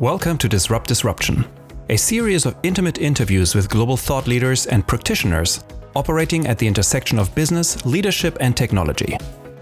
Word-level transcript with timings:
Welcome 0.00 0.36
to 0.38 0.48
Disrupt 0.48 0.86
Disruption, 0.86 1.46
a 1.88 1.96
series 1.96 2.44
of 2.44 2.54
intimate 2.62 2.98
interviews 2.98 3.54
with 3.54 3.70
global 3.70 3.96
thought 3.96 4.26
leaders 4.26 4.66
and 4.66 4.86
practitioners 4.86 5.64
operating 5.94 6.46
at 6.46 6.58
the 6.58 6.66
intersection 6.66 7.18
of 7.18 7.34
business, 7.34 7.82
leadership, 7.86 8.36
and 8.38 8.54
technology. 8.54 9.16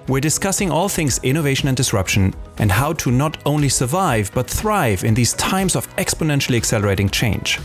We're 0.08 0.18
discussing 0.18 0.72
all 0.72 0.88
things 0.88 1.20
innovation 1.22 1.68
and 1.68 1.76
disruption 1.76 2.34
and 2.58 2.72
how 2.72 2.94
to 2.94 3.12
not 3.12 3.38
only 3.46 3.68
survive 3.68 4.32
but 4.34 4.50
thrive 4.50 5.04
in 5.04 5.14
these 5.14 5.34
times 5.34 5.76
of 5.76 5.86
exponentially 5.98 6.56
accelerating 6.56 7.10
change. 7.10 7.60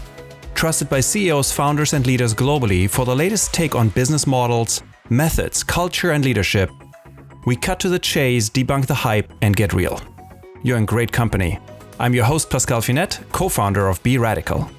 Trusted 0.54 0.90
by 0.90 1.00
CEOs, 1.00 1.52
founders, 1.52 1.94
and 1.94 2.06
leaders 2.06 2.36
globally 2.36 2.88
for 2.88 3.04
the 3.04 3.16
latest 3.16 3.52
take 3.52 3.74
on 3.74 3.90
business 3.90 4.28
models, 4.28 4.84
methods, 5.10 5.64
culture, 5.64 6.12
and 6.12 6.24
leadership, 6.24 6.70
we 7.48 7.56
cut 7.56 7.80
to 7.80 7.90
the 7.90 7.98
chase, 7.98 8.48
debunk 8.48 8.86
the 8.86 8.94
hype, 8.94 9.34
and 9.42 9.56
get 9.56 9.74
real. 9.74 10.00
You're 10.62 10.78
in 10.78 10.86
great 10.86 11.12
company. 11.12 11.58
I'm 12.02 12.14
your 12.14 12.24
host, 12.24 12.50
Pascal 12.50 12.80
Finette, 12.80 13.20
co 13.34 13.50
founder 13.50 13.90
of 13.90 14.02
Be 14.04 14.18
Radical. 14.18 14.70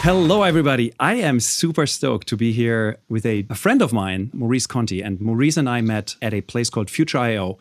Hello, 0.00 0.42
everybody. 0.42 0.90
I 0.98 1.16
am 1.16 1.38
super 1.38 1.86
stoked 1.86 2.28
to 2.28 2.36
be 2.36 2.52
here 2.52 2.96
with 3.10 3.26
a, 3.26 3.44
a, 3.50 3.54
friend 3.54 3.82
of 3.82 3.92
mine, 3.92 4.30
Maurice 4.32 4.66
Conti. 4.66 5.02
And 5.02 5.20
Maurice 5.20 5.58
and 5.58 5.68
I 5.68 5.82
met 5.82 6.16
at 6.22 6.32
a 6.32 6.40
place 6.40 6.70
called 6.70 6.88
Future 6.88 7.18
IO 7.18 7.58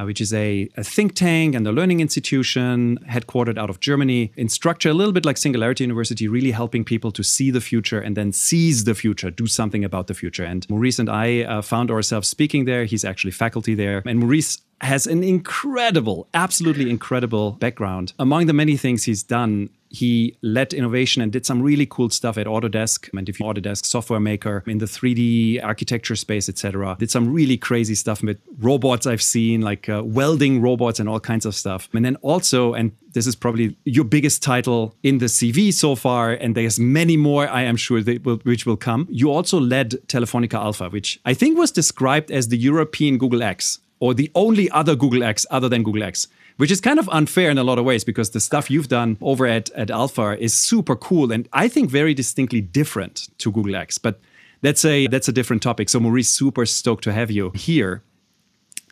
uh, 0.00 0.04
which 0.04 0.20
is 0.20 0.32
a, 0.32 0.68
a, 0.76 0.84
think 0.84 1.14
tank 1.14 1.54
and 1.54 1.66
a 1.66 1.72
learning 1.72 2.00
institution 2.00 2.98
headquartered 3.08 3.58
out 3.58 3.70
of 3.70 3.80
Germany 3.80 4.32
in 4.36 4.48
structure, 4.48 4.90
a 4.90 4.94
little 4.94 5.12
bit 5.12 5.24
like 5.24 5.36
Singularity 5.36 5.84
University, 5.84 6.28
really 6.28 6.52
helping 6.52 6.84
people 6.84 7.12
to 7.12 7.22
see 7.22 7.50
the 7.50 7.60
future 7.60 8.00
and 8.00 8.16
then 8.16 8.32
seize 8.32 8.84
the 8.84 8.94
future, 8.94 9.30
do 9.30 9.46
something 9.46 9.84
about 9.84 10.06
the 10.06 10.14
future. 10.14 10.44
And 10.44 10.68
Maurice 10.70 10.98
and 10.98 11.10
I 11.10 11.42
uh, 11.42 11.62
found 11.62 11.90
ourselves 11.90 12.28
speaking 12.28 12.64
there. 12.64 12.84
He's 12.84 13.04
actually 13.04 13.32
faculty 13.32 13.74
there. 13.74 14.02
And 14.06 14.20
Maurice 14.20 14.62
has 14.80 15.06
an 15.06 15.22
incredible, 15.22 16.28
absolutely 16.34 16.90
incredible 16.90 17.52
background. 17.52 18.12
Among 18.18 18.46
the 18.46 18.52
many 18.52 18.76
things 18.76 19.04
he's 19.04 19.22
done, 19.22 19.70
he 19.90 20.36
led 20.40 20.72
innovation 20.72 21.20
and 21.20 21.32
did 21.32 21.44
some 21.44 21.60
really 21.60 21.84
cool 21.84 22.08
stuff 22.10 22.38
at 22.38 22.46
Autodesk. 22.46 23.10
And 23.16 23.28
if 23.28 23.40
you 23.40 23.46
Autodesk 23.46 23.84
software 23.84 24.20
maker 24.20 24.62
in 24.66 24.78
the 24.78 24.86
3D 24.86 25.62
architecture 25.62 26.16
space, 26.16 26.48
etc., 26.48 26.96
did 26.98 27.10
some 27.10 27.32
really 27.32 27.56
crazy 27.56 27.94
stuff 27.94 28.22
with 28.22 28.38
robots 28.58 29.06
I've 29.06 29.22
seen, 29.22 29.60
like 29.60 29.88
uh, 29.88 30.02
welding 30.04 30.62
robots 30.62 31.00
and 31.00 31.08
all 31.08 31.20
kinds 31.20 31.44
of 31.44 31.54
stuff. 31.54 31.88
And 31.92 32.04
then 32.04 32.16
also, 32.16 32.72
and 32.72 32.92
this 33.12 33.26
is 33.26 33.34
probably 33.34 33.76
your 33.84 34.04
biggest 34.04 34.42
title 34.42 34.94
in 35.02 35.18
the 35.18 35.26
CV 35.26 35.74
so 35.74 35.96
far, 35.96 36.32
and 36.32 36.54
there's 36.54 36.78
many 36.78 37.16
more 37.16 37.48
I 37.48 37.62
am 37.62 37.76
sure 37.76 38.00
will, 38.24 38.36
which 38.44 38.64
will 38.64 38.76
come. 38.76 39.08
You 39.10 39.32
also 39.32 39.58
led 39.58 39.90
Telefonica 40.06 40.54
Alpha, 40.54 40.88
which 40.88 41.20
I 41.24 41.34
think 41.34 41.58
was 41.58 41.72
described 41.72 42.30
as 42.30 42.48
the 42.48 42.56
European 42.56 43.18
Google 43.18 43.42
X 43.42 43.80
or 44.00 44.12
the 44.14 44.30
only 44.34 44.68
other 44.70 44.96
Google 44.96 45.22
X 45.22 45.46
other 45.50 45.68
than 45.68 45.82
Google 45.82 46.02
X 46.02 46.26
which 46.60 46.70
is 46.70 46.78
kind 46.78 46.98
of 46.98 47.08
unfair 47.08 47.48
in 47.48 47.56
a 47.56 47.64
lot 47.64 47.78
of 47.78 47.86
ways 47.86 48.04
because 48.04 48.30
the 48.30 48.38
stuff 48.38 48.70
you've 48.70 48.88
done 48.88 49.16
over 49.22 49.46
at, 49.46 49.70
at 49.70 49.90
Alpha 49.90 50.36
is 50.38 50.52
super 50.52 50.94
cool 50.94 51.32
and 51.32 51.48
I 51.54 51.68
think 51.68 51.88
very 51.88 52.12
distinctly 52.12 52.60
different 52.60 53.28
to 53.38 53.50
Google 53.50 53.74
X. 53.74 53.96
But 53.96 54.20
that's 54.60 54.84
a 54.84 55.06
that's 55.06 55.26
a 55.26 55.32
different 55.32 55.62
topic. 55.62 55.88
So 55.88 55.98
Maurice, 55.98 56.28
super 56.28 56.66
stoked 56.66 57.04
to 57.04 57.14
have 57.14 57.30
you 57.30 57.48
here. 57.54 58.02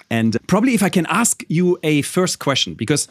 And 0.08 0.38
probably 0.46 0.72
if 0.72 0.82
I 0.82 0.88
can 0.88 1.04
ask 1.10 1.42
you 1.48 1.78
a 1.82 2.00
first 2.00 2.38
question, 2.38 2.72
because 2.72 3.06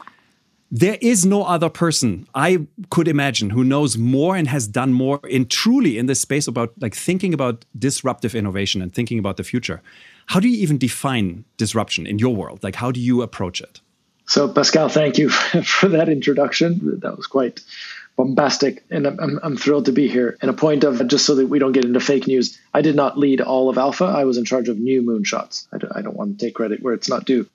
there 0.70 0.98
is 1.02 1.26
no 1.26 1.44
other 1.44 1.70
person 1.70 2.28
I 2.36 2.68
could 2.90 3.08
imagine 3.08 3.52
who 3.52 3.64
knows 3.64 3.98
more 3.98 4.36
and 4.36 4.48
has 4.48 4.68
done 4.68 4.94
more 4.94 5.20
in 5.28 5.46
truly 5.48 5.98
in 5.98 6.08
this 6.08 6.20
space 6.20 6.48
about 6.48 6.74
like 6.80 6.96
thinking 6.96 7.34
about 7.34 7.64
disruptive 7.78 8.36
innovation 8.36 8.82
and 8.82 8.94
thinking 8.94 9.20
about 9.20 9.38
the 9.38 9.44
future. 9.44 9.82
How 10.28 10.40
do 10.40 10.50
you 10.50 10.58
even 10.58 10.78
define 10.78 11.46
disruption 11.56 12.06
in 12.06 12.20
your 12.20 12.36
world? 12.36 12.64
Like 12.64 12.76
how 12.76 12.92
do 12.92 13.00
you 13.00 13.22
approach 13.22 13.62
it? 13.62 13.80
So, 14.26 14.50
Pascal, 14.50 14.90
thank 14.90 15.18
you 15.18 15.30
for 15.64 15.88
that 15.88 16.10
introduction. 16.10 17.00
That 17.00 17.16
was 17.16 17.28
quite 17.28 17.62
bombastic, 18.18 18.84
and 18.90 19.08
I'm, 19.08 19.40
I'm, 19.42 19.56
thrilled 19.56 19.86
to 19.86 19.94
be 19.94 20.10
here. 20.10 20.38
And 20.42 20.50
a 20.50 20.54
point 20.54 20.84
of 20.84 21.08
just 21.08 21.26
so 21.26 21.36
that 21.36 21.48
we 21.48 21.60
don't 21.60 21.72
get 21.72 21.86
into 21.86 22.00
fake 22.00 22.28
news, 22.28 22.60
I 22.74 22.82
did 22.82 22.96
not 22.96 23.18
lead 23.18 23.40
all 23.40 23.70
of 23.70 23.78
Alpha. 23.78 24.06
I 24.06 24.26
was 24.26 24.38
in 24.38 24.44
charge 24.44 24.68
of 24.68 24.80
new 24.80 25.02
moonshots. 25.02 25.68
I 25.72 25.78
don't, 25.78 25.96
I 25.96 26.02
don't 26.02 26.18
want 26.18 26.38
to 26.38 26.46
take 26.46 26.56
credit 26.56 26.82
where 26.82 26.94
it's 26.94 27.08
not 27.08 27.26
due 27.26 27.48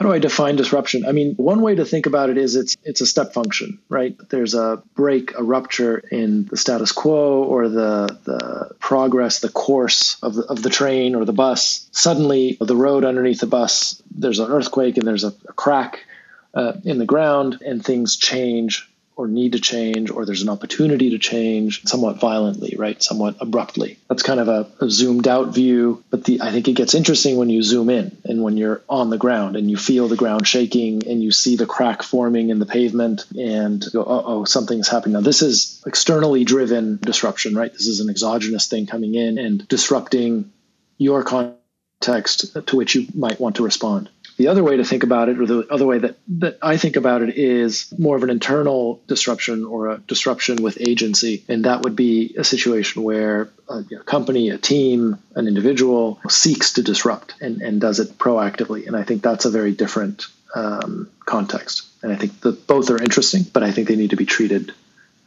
how 0.00 0.06
do 0.06 0.12
I 0.14 0.18
define 0.18 0.56
disruption? 0.56 1.04
I 1.04 1.12
mean, 1.12 1.34
one 1.34 1.60
way 1.60 1.74
to 1.74 1.84
think 1.84 2.06
about 2.06 2.30
it 2.30 2.38
is 2.38 2.56
it's 2.56 2.74
it's 2.84 3.02
a 3.02 3.06
step 3.06 3.34
function, 3.34 3.78
right? 3.90 4.16
There's 4.30 4.54
a 4.54 4.82
break, 4.94 5.36
a 5.36 5.42
rupture 5.42 5.98
in 5.98 6.46
the 6.46 6.56
status 6.56 6.90
quo 6.90 7.44
or 7.44 7.68
the 7.68 8.18
the 8.24 8.74
progress, 8.80 9.40
the 9.40 9.50
course 9.50 10.16
of 10.22 10.36
the, 10.36 10.44
of 10.44 10.62
the 10.62 10.70
train 10.70 11.14
or 11.14 11.26
the 11.26 11.34
bus. 11.34 11.86
Suddenly, 11.92 12.56
the 12.58 12.76
road 12.76 13.04
underneath 13.04 13.40
the 13.40 13.46
bus, 13.46 14.02
there's 14.10 14.38
an 14.38 14.50
earthquake 14.50 14.96
and 14.96 15.06
there's 15.06 15.24
a, 15.24 15.34
a 15.46 15.52
crack 15.52 16.06
uh, 16.54 16.72
in 16.82 16.96
the 16.96 17.04
ground, 17.04 17.58
and 17.60 17.84
things 17.84 18.16
change 18.16 18.89
or 19.20 19.28
need 19.28 19.52
to 19.52 19.60
change 19.60 20.10
or 20.10 20.24
there's 20.24 20.40
an 20.40 20.48
opportunity 20.48 21.10
to 21.10 21.18
change 21.18 21.82
somewhat 21.84 22.18
violently, 22.18 22.74
right? 22.78 23.02
Somewhat 23.02 23.36
abruptly. 23.38 23.98
That's 24.08 24.22
kind 24.22 24.40
of 24.40 24.48
a, 24.48 24.66
a, 24.80 24.88
zoomed 24.88 25.28
out 25.28 25.52
view, 25.52 26.02
but 26.08 26.24
the 26.24 26.40
I 26.40 26.50
think 26.52 26.68
it 26.68 26.72
gets 26.72 26.94
interesting 26.94 27.36
when 27.36 27.50
you 27.50 27.62
zoom 27.62 27.90
in 27.90 28.16
and 28.24 28.42
when 28.42 28.56
you're 28.56 28.80
on 28.88 29.10
the 29.10 29.18
ground 29.18 29.56
and 29.56 29.70
you 29.70 29.76
feel 29.76 30.08
the 30.08 30.16
ground 30.16 30.46
shaking 30.46 31.06
and 31.06 31.22
you 31.22 31.32
see 31.32 31.56
the 31.56 31.66
crack 31.66 32.02
forming 32.02 32.48
in 32.48 32.58
the 32.58 32.64
pavement 32.66 33.26
and 33.36 33.84
go, 33.92 34.04
oh, 34.06 34.44
something's 34.44 34.88
happening. 34.88 35.12
Now 35.12 35.20
this 35.20 35.42
is 35.42 35.82
externally 35.86 36.44
driven 36.44 36.98
disruption, 37.02 37.54
right? 37.54 37.70
This 37.70 37.88
is 37.88 38.00
an 38.00 38.08
exogenous 38.08 38.68
thing 38.68 38.86
coming 38.86 39.14
in 39.14 39.36
and 39.36 39.68
disrupting 39.68 40.50
your 40.96 41.24
context 41.24 42.56
to 42.66 42.76
which 42.76 42.94
you 42.94 43.06
might 43.14 43.38
want 43.38 43.56
to 43.56 43.64
respond. 43.64 44.08
The 44.40 44.48
other 44.48 44.64
way 44.64 44.78
to 44.78 44.84
think 44.86 45.02
about 45.02 45.28
it, 45.28 45.38
or 45.38 45.44
the 45.44 45.66
other 45.68 45.84
way 45.84 45.98
that, 45.98 46.16
that 46.38 46.56
I 46.62 46.78
think 46.78 46.96
about 46.96 47.20
it, 47.20 47.36
is 47.36 47.92
more 47.98 48.16
of 48.16 48.22
an 48.22 48.30
internal 48.30 49.02
disruption 49.06 49.66
or 49.66 49.88
a 49.88 49.98
disruption 49.98 50.62
with 50.62 50.80
agency. 50.80 51.44
And 51.46 51.66
that 51.66 51.82
would 51.82 51.94
be 51.94 52.34
a 52.38 52.42
situation 52.42 53.02
where 53.02 53.50
a 53.68 53.82
you 53.90 53.98
know, 53.98 54.02
company, 54.02 54.48
a 54.48 54.56
team, 54.56 55.18
an 55.34 55.46
individual 55.46 56.18
seeks 56.30 56.72
to 56.72 56.82
disrupt 56.82 57.34
and, 57.42 57.60
and 57.60 57.82
does 57.82 58.00
it 58.00 58.16
proactively. 58.16 58.86
And 58.86 58.96
I 58.96 59.02
think 59.02 59.22
that's 59.22 59.44
a 59.44 59.50
very 59.50 59.72
different 59.72 60.24
um, 60.54 61.10
context. 61.26 61.86
And 62.02 62.10
I 62.10 62.16
think 62.16 62.40
that 62.40 62.66
both 62.66 62.88
are 62.88 62.96
interesting, 62.96 63.42
but 63.52 63.62
I 63.62 63.72
think 63.72 63.88
they 63.88 63.96
need 63.96 64.08
to 64.08 64.16
be 64.16 64.24
treated 64.24 64.72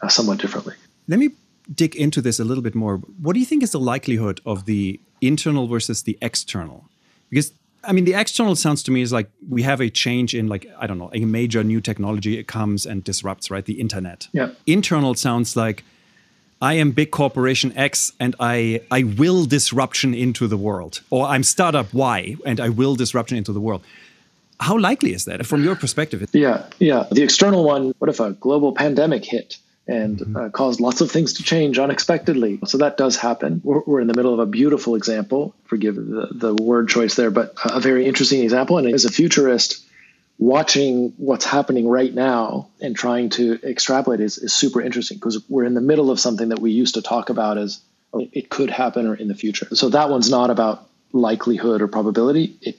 uh, 0.02 0.08
somewhat 0.08 0.40
differently. 0.40 0.74
Let 1.08 1.20
me 1.20 1.30
dig 1.72 1.96
into 1.96 2.20
this 2.20 2.40
a 2.40 2.44
little 2.44 2.64
bit 2.64 2.74
more. 2.74 2.98
What 2.98 3.34
do 3.34 3.40
you 3.40 3.46
think 3.46 3.62
is 3.62 3.74
the 3.74 3.80
likelihood 3.80 4.42
of 4.44 4.66
the 4.66 5.00
internal 5.22 5.68
versus 5.68 6.02
the 6.02 6.18
external? 6.20 6.90
Because 7.30 7.54
I 7.84 7.92
mean, 7.92 8.06
the 8.06 8.14
external 8.14 8.56
sounds 8.56 8.84
to 8.84 8.92
me 8.92 9.02
is 9.02 9.12
like 9.12 9.30
we 9.50 9.64
have 9.64 9.82
a 9.82 9.90
change 9.90 10.34
in 10.34 10.48
like 10.48 10.68
I 10.80 10.88
don't 10.88 10.98
know 10.98 11.10
a 11.14 11.26
major 11.26 11.64
new 11.64 11.82
technology 11.82 12.38
it 12.38 12.48
comes 12.48 12.86
and 12.86 13.04
disrupts 13.04 13.52
right 13.52 13.66
the 13.66 13.80
internet. 13.80 14.28
Yeah. 14.32 14.52
Internal 14.66 15.16
sounds 15.16 15.56
like 15.56 15.84
I 16.62 16.76
am 16.76 16.92
big 16.92 17.12
corporation 17.12 17.78
X 17.78 18.14
and 18.20 18.36
I 18.40 18.82
I 18.90 19.04
will 19.04 19.46
disruption 19.46 20.14
into 20.14 20.48
the 20.48 20.58
world, 20.58 21.02
or 21.10 21.28
I'm 21.28 21.44
startup 21.44 21.94
Y 21.94 22.38
and 22.46 22.60
I 22.60 22.70
will 22.70 22.96
disruption 22.96 23.38
into 23.38 23.52
the 23.52 23.60
world. 23.60 23.84
How 24.60 24.78
likely 24.78 25.14
is 25.14 25.26
that 25.26 25.46
from 25.46 25.64
your 25.64 25.76
perspective? 25.76 26.26
Yeah, 26.32 26.66
yeah. 26.80 27.06
The 27.12 27.24
external 27.24 27.66
one. 27.66 27.94
What 28.00 28.10
if 28.10 28.20
a 28.20 28.32
global 28.32 28.72
pandemic 28.72 29.26
hit? 29.26 29.58
And 29.88 30.20
mm-hmm. 30.20 30.36
uh, 30.36 30.50
caused 30.50 30.80
lots 30.80 31.02
of 31.02 31.12
things 31.12 31.34
to 31.34 31.44
change 31.44 31.78
unexpectedly. 31.78 32.60
So 32.66 32.80
that 32.80 32.98
does 32.98 33.18
happen. 33.18 33.62
We're, 33.64 33.82
we're, 33.86 34.02
in 34.02 34.08
the 34.08 34.14
middle 34.14 34.34
of 34.34 34.40
a 34.40 34.46
beautiful 34.46 34.96
example, 34.96 35.56
forgive 35.66 35.96
the, 35.96 36.30
the 36.32 36.56
word 36.56 36.88
choice 36.88 37.16
there, 37.16 37.32
but 37.32 37.54
a 37.66 37.80
very 37.80 38.06
interesting 38.06 38.42
example. 38.42 38.78
And 38.78 38.88
as 38.94 39.06
a 39.06 39.12
futurist, 39.12 39.86
watching 40.40 41.14
what's 41.18 41.46
happening 41.46 41.88
right 41.88 42.14
now 42.14 42.70
and 42.82 42.96
trying 42.96 43.30
to 43.32 43.60
extrapolate 43.64 44.22
is, 44.22 44.38
is 44.38 44.54
super 44.54 44.82
interesting 44.82 45.18
because 45.18 45.44
we're 45.50 45.66
in 45.66 45.74
the 45.74 45.82
middle 45.82 46.12
of 46.12 46.20
something 46.20 46.50
that 46.50 46.60
we 46.60 46.72
used 46.72 46.96
to 46.96 47.02
talk 47.02 47.30
about 47.30 47.58
as 47.58 47.82
oh, 48.14 48.28
it 48.32 48.50
could 48.50 48.70
happen 48.70 49.08
or 49.08 49.16
in 49.16 49.28
the 49.28 49.36
future. 49.36 49.76
So 49.76 49.90
that 49.90 50.10
one's 50.10 50.30
not 50.30 50.50
about 50.50 50.88
likelihood 51.12 51.82
or 51.82 51.88
probability. 51.88 52.58
It, 52.62 52.78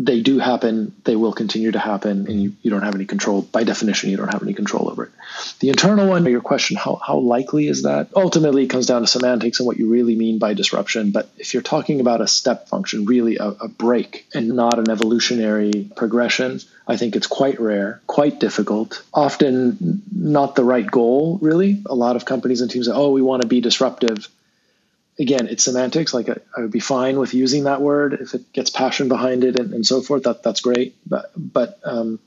they 0.00 0.20
do 0.20 0.38
happen, 0.38 0.94
they 1.02 1.16
will 1.16 1.32
continue 1.32 1.72
to 1.72 1.78
happen, 1.78 2.28
and 2.28 2.40
you, 2.40 2.52
you 2.62 2.70
don't 2.70 2.82
have 2.82 2.94
any 2.94 3.04
control. 3.04 3.42
By 3.42 3.64
definition, 3.64 4.10
you 4.10 4.16
don't 4.16 4.32
have 4.32 4.44
any 4.44 4.54
control 4.54 4.88
over 4.88 5.04
it. 5.04 5.10
The 5.58 5.70
internal 5.70 6.08
one, 6.08 6.24
your 6.24 6.40
question, 6.40 6.76
how, 6.76 7.00
how 7.04 7.18
likely 7.18 7.66
is 7.66 7.82
that? 7.82 8.08
Ultimately, 8.14 8.62
it 8.62 8.68
comes 8.68 8.86
down 8.86 9.00
to 9.00 9.08
semantics 9.08 9.58
and 9.58 9.66
what 9.66 9.76
you 9.76 9.90
really 9.90 10.14
mean 10.14 10.38
by 10.38 10.54
disruption. 10.54 11.10
But 11.10 11.28
if 11.36 11.52
you're 11.52 11.64
talking 11.64 12.00
about 12.00 12.20
a 12.20 12.28
step 12.28 12.68
function, 12.68 13.06
really 13.06 13.38
a, 13.38 13.48
a 13.48 13.68
break 13.68 14.28
and 14.32 14.50
not 14.50 14.78
an 14.78 14.88
evolutionary 14.88 15.90
progression, 15.96 16.60
I 16.86 16.96
think 16.96 17.16
it's 17.16 17.26
quite 17.26 17.60
rare, 17.60 18.00
quite 18.06 18.38
difficult, 18.38 19.02
often 19.12 20.02
not 20.14 20.54
the 20.54 20.64
right 20.64 20.88
goal, 20.88 21.38
really. 21.42 21.82
A 21.86 21.94
lot 21.94 22.14
of 22.14 22.24
companies 22.24 22.60
and 22.60 22.70
teams 22.70 22.86
say, 22.86 22.92
oh, 22.94 23.10
we 23.10 23.20
want 23.20 23.42
to 23.42 23.48
be 23.48 23.60
disruptive 23.60 24.28
again, 25.18 25.48
it's 25.48 25.64
semantics. 25.64 26.14
Like 26.14 26.28
I, 26.28 26.36
I, 26.56 26.60
would 26.62 26.70
be 26.70 26.80
fine 26.80 27.18
with 27.18 27.34
using 27.34 27.64
that 27.64 27.80
word 27.80 28.14
if 28.14 28.34
it 28.34 28.52
gets 28.52 28.70
passion 28.70 29.08
behind 29.08 29.44
it 29.44 29.58
and, 29.58 29.72
and 29.74 29.86
so 29.86 30.00
forth. 30.00 30.22
That 30.24 30.42
that's 30.42 30.60
great. 30.60 30.96
But 31.06 31.30
but 31.36 31.80
um, 31.84 32.18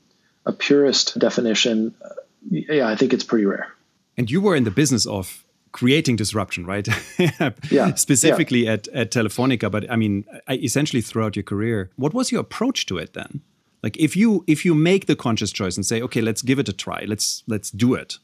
a 0.46 0.52
purist 0.52 1.18
definition, 1.18 1.94
uh, 2.04 2.08
yeah, 2.50 2.88
I 2.88 2.96
think 2.96 3.12
it's 3.12 3.24
pretty 3.24 3.46
rare. 3.46 3.72
And 4.16 4.30
you 4.30 4.40
were 4.40 4.54
in 4.54 4.64
the 4.64 4.70
business 4.70 5.06
of 5.06 5.44
creating 5.72 6.16
disruption, 6.16 6.66
right? 6.66 6.86
yeah. 7.70 7.94
Specifically 7.94 8.64
yeah. 8.64 8.72
At, 8.72 8.88
at 8.88 9.10
Telefonica, 9.10 9.70
but 9.70 9.90
I 9.90 9.96
mean, 9.96 10.24
essentially 10.50 11.00
throughout 11.00 11.34
your 11.34 11.42
career, 11.42 11.90
what 11.96 12.12
was 12.12 12.30
your 12.30 12.42
approach 12.42 12.86
to 12.86 12.98
it 12.98 13.14
then? 13.14 13.40
Like, 13.82 13.96
if 13.96 14.14
you 14.14 14.44
if 14.46 14.64
you 14.64 14.74
make 14.74 15.06
the 15.06 15.16
conscious 15.16 15.50
choice 15.50 15.76
and 15.76 15.84
say, 15.84 16.00
okay, 16.02 16.20
let's 16.20 16.42
give 16.42 16.58
it 16.58 16.68
a 16.68 16.72
try, 16.72 17.04
let's 17.06 17.42
let's 17.48 17.70
do 17.70 17.94
it. 17.94 18.18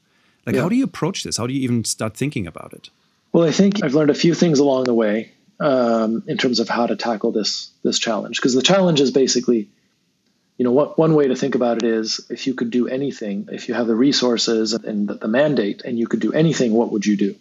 Like, 0.46 0.54
yeah. 0.54 0.62
how 0.62 0.68
do 0.68 0.76
you 0.76 0.84
approach 0.84 1.24
this? 1.24 1.36
How 1.36 1.46
do 1.46 1.52
you 1.52 1.60
even 1.60 1.84
start 1.84 2.16
thinking 2.16 2.46
about 2.46 2.72
it? 2.72 2.90
Well, 3.32 3.46
I 3.46 3.52
think 3.52 3.84
I've 3.84 3.94
learned 3.94 4.10
a 4.10 4.14
few 4.14 4.34
things 4.34 4.58
along 4.58 4.84
the 4.84 4.94
way 4.94 5.32
um, 5.60 6.24
in 6.26 6.38
terms 6.38 6.60
of 6.60 6.68
how 6.68 6.86
to 6.86 6.96
tackle 6.96 7.32
this 7.32 7.70
this 7.82 7.98
challenge. 7.98 8.38
Because 8.38 8.54
the 8.54 8.62
challenge 8.62 9.00
is 9.00 9.10
basically, 9.10 9.68
you 10.56 10.64
know, 10.64 10.72
what 10.72 10.98
one 10.98 11.14
way 11.14 11.28
to 11.28 11.36
think 11.36 11.54
about 11.54 11.78
it 11.78 11.84
is 11.84 12.26
if 12.30 12.46
you 12.46 12.54
could 12.54 12.70
do 12.70 12.88
anything, 12.88 13.48
if 13.52 13.68
you 13.68 13.74
have 13.74 13.86
the 13.86 13.94
resources 13.94 14.72
and 14.72 15.08
the 15.08 15.28
mandate, 15.28 15.82
and 15.84 15.98
you 15.98 16.06
could 16.06 16.20
do 16.20 16.32
anything, 16.32 16.72
what 16.72 16.92
would 16.92 17.04
you 17.04 17.16
do? 17.16 17.34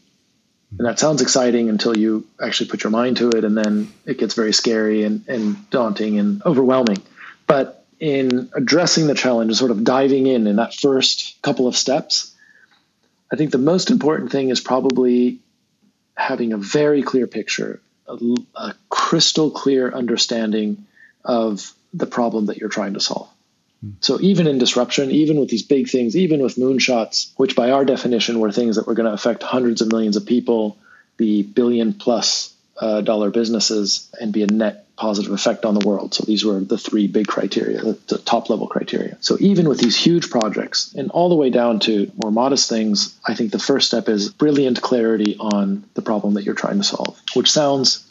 And 0.78 0.86
that 0.86 1.00
sounds 1.00 1.22
exciting 1.22 1.69
until 1.69 1.98
you 1.98 2.28
actually 2.42 2.69
put 2.69 2.84
your 2.84 2.92
mind 2.92 3.18
to 3.18 3.30
it, 3.30 3.45
and 3.45 3.57
then 3.57 3.92
it 4.06 4.18
gets 4.18 4.34
very 4.34 4.51
scary 4.51 5.04
and, 5.04 5.28
and 5.28 5.69
daunting 5.69 6.19
and 6.19 6.44
overwhelming. 6.45 7.01
But 7.48 7.86
in 8.00 8.50
addressing 8.54 9.07
the 9.07 9.16
challenge, 9.16 9.56
sort 9.56 9.72
of 9.72 9.84
diving 9.84 10.28
in 10.28 10.45
in 10.45 10.57
that 10.57 10.74
first 10.74 11.42
couple 11.42 11.68
of 11.68 11.78
steps, 11.78 12.36
I 13.31 13.38
think 13.38 13.51
the 13.51 13.57
most 13.57 13.89
important 13.89 14.31
thing 14.31 14.50
is 14.50 14.60
probably 14.60 15.39
having 16.18 16.52
a 16.52 16.58
very 16.58 17.04
clear 17.04 17.28
picture, 17.28 17.80
a, 18.08 18.18
a 18.56 18.74
crystal 18.90 19.52
clear 19.52 19.92
understanding 19.92 20.86
of 21.24 21.72
the 21.94 22.08
problem 22.08 22.48
that 22.48 22.58
you're 22.58 22.69
trying 22.69 22.96
to 22.96 23.00
solve. 23.00 23.30
Hmm. 23.81 23.92
So 24.02 24.19
even 24.19 24.48
in 24.48 24.58
disruption, 24.58 25.12
even 25.12 25.40
with 25.40 25.50
these 25.50 25.64
big 25.64 25.90
things, 25.90 26.18
even 26.18 26.42
with 26.42 26.56
moonshots, 26.56 27.31
which 27.38 27.56
by 27.56 27.72
our 27.72 27.86
definition 27.86 28.40
were 28.40 28.52
things 28.52 28.78
that 28.78 28.88
were 28.88 28.96
going 28.96 29.06
to 29.06 29.14
affect 29.14 29.44
hundreds 29.44 29.81
of 29.81 29.92
millions 29.92 30.18
of 30.18 30.25
people, 30.25 30.78
the 31.18 31.44
billion 31.44 31.94
plus 31.94 32.54
uh, 32.79 33.01
dollar 33.01 33.29
businesses, 33.29 34.09
and 34.19 34.33
be 34.33 34.44
a 34.44 34.47
net 34.47 34.85
positive 34.97 35.31
effect 35.31 35.63
on 35.63 35.75
the 35.75 35.88
world. 35.88 36.13
So 36.13 36.24
these 36.25 36.44
were 36.44 36.59
the 36.59 36.77
three 36.77 37.07
big 37.07 37.27
criteria, 37.27 37.81
the, 37.81 38.00
the, 38.07 38.18
top 38.18 38.50
level 38.50 38.68
criteria. 38.68 39.18
So 39.21 39.38
even 39.39 39.69
with 39.69 39.79
these 39.79 39.95
huge 39.95 40.31
projects 40.31 40.94
and 40.95 41.12
all 41.12 41.29
the 41.29 41.35
way 41.35 41.51
down 41.51 41.79
to 41.81 42.12
more 42.15 42.31
modest 42.31 42.68
things, 42.68 43.15
I 43.25 43.35
think 43.35 43.51
the 43.51 43.59
first 43.59 43.88
step 43.88 44.09
is 44.09 44.29
brilliant 44.31 44.81
clarity 44.81 45.38
on 45.39 45.85
the 45.94 46.01
problem 46.01 46.33
that 46.33 46.44
you're 46.44 46.56
trying 46.56 46.77
to 46.77 46.83
solve, 46.83 47.21
which 47.35 47.51
sounds 47.51 48.06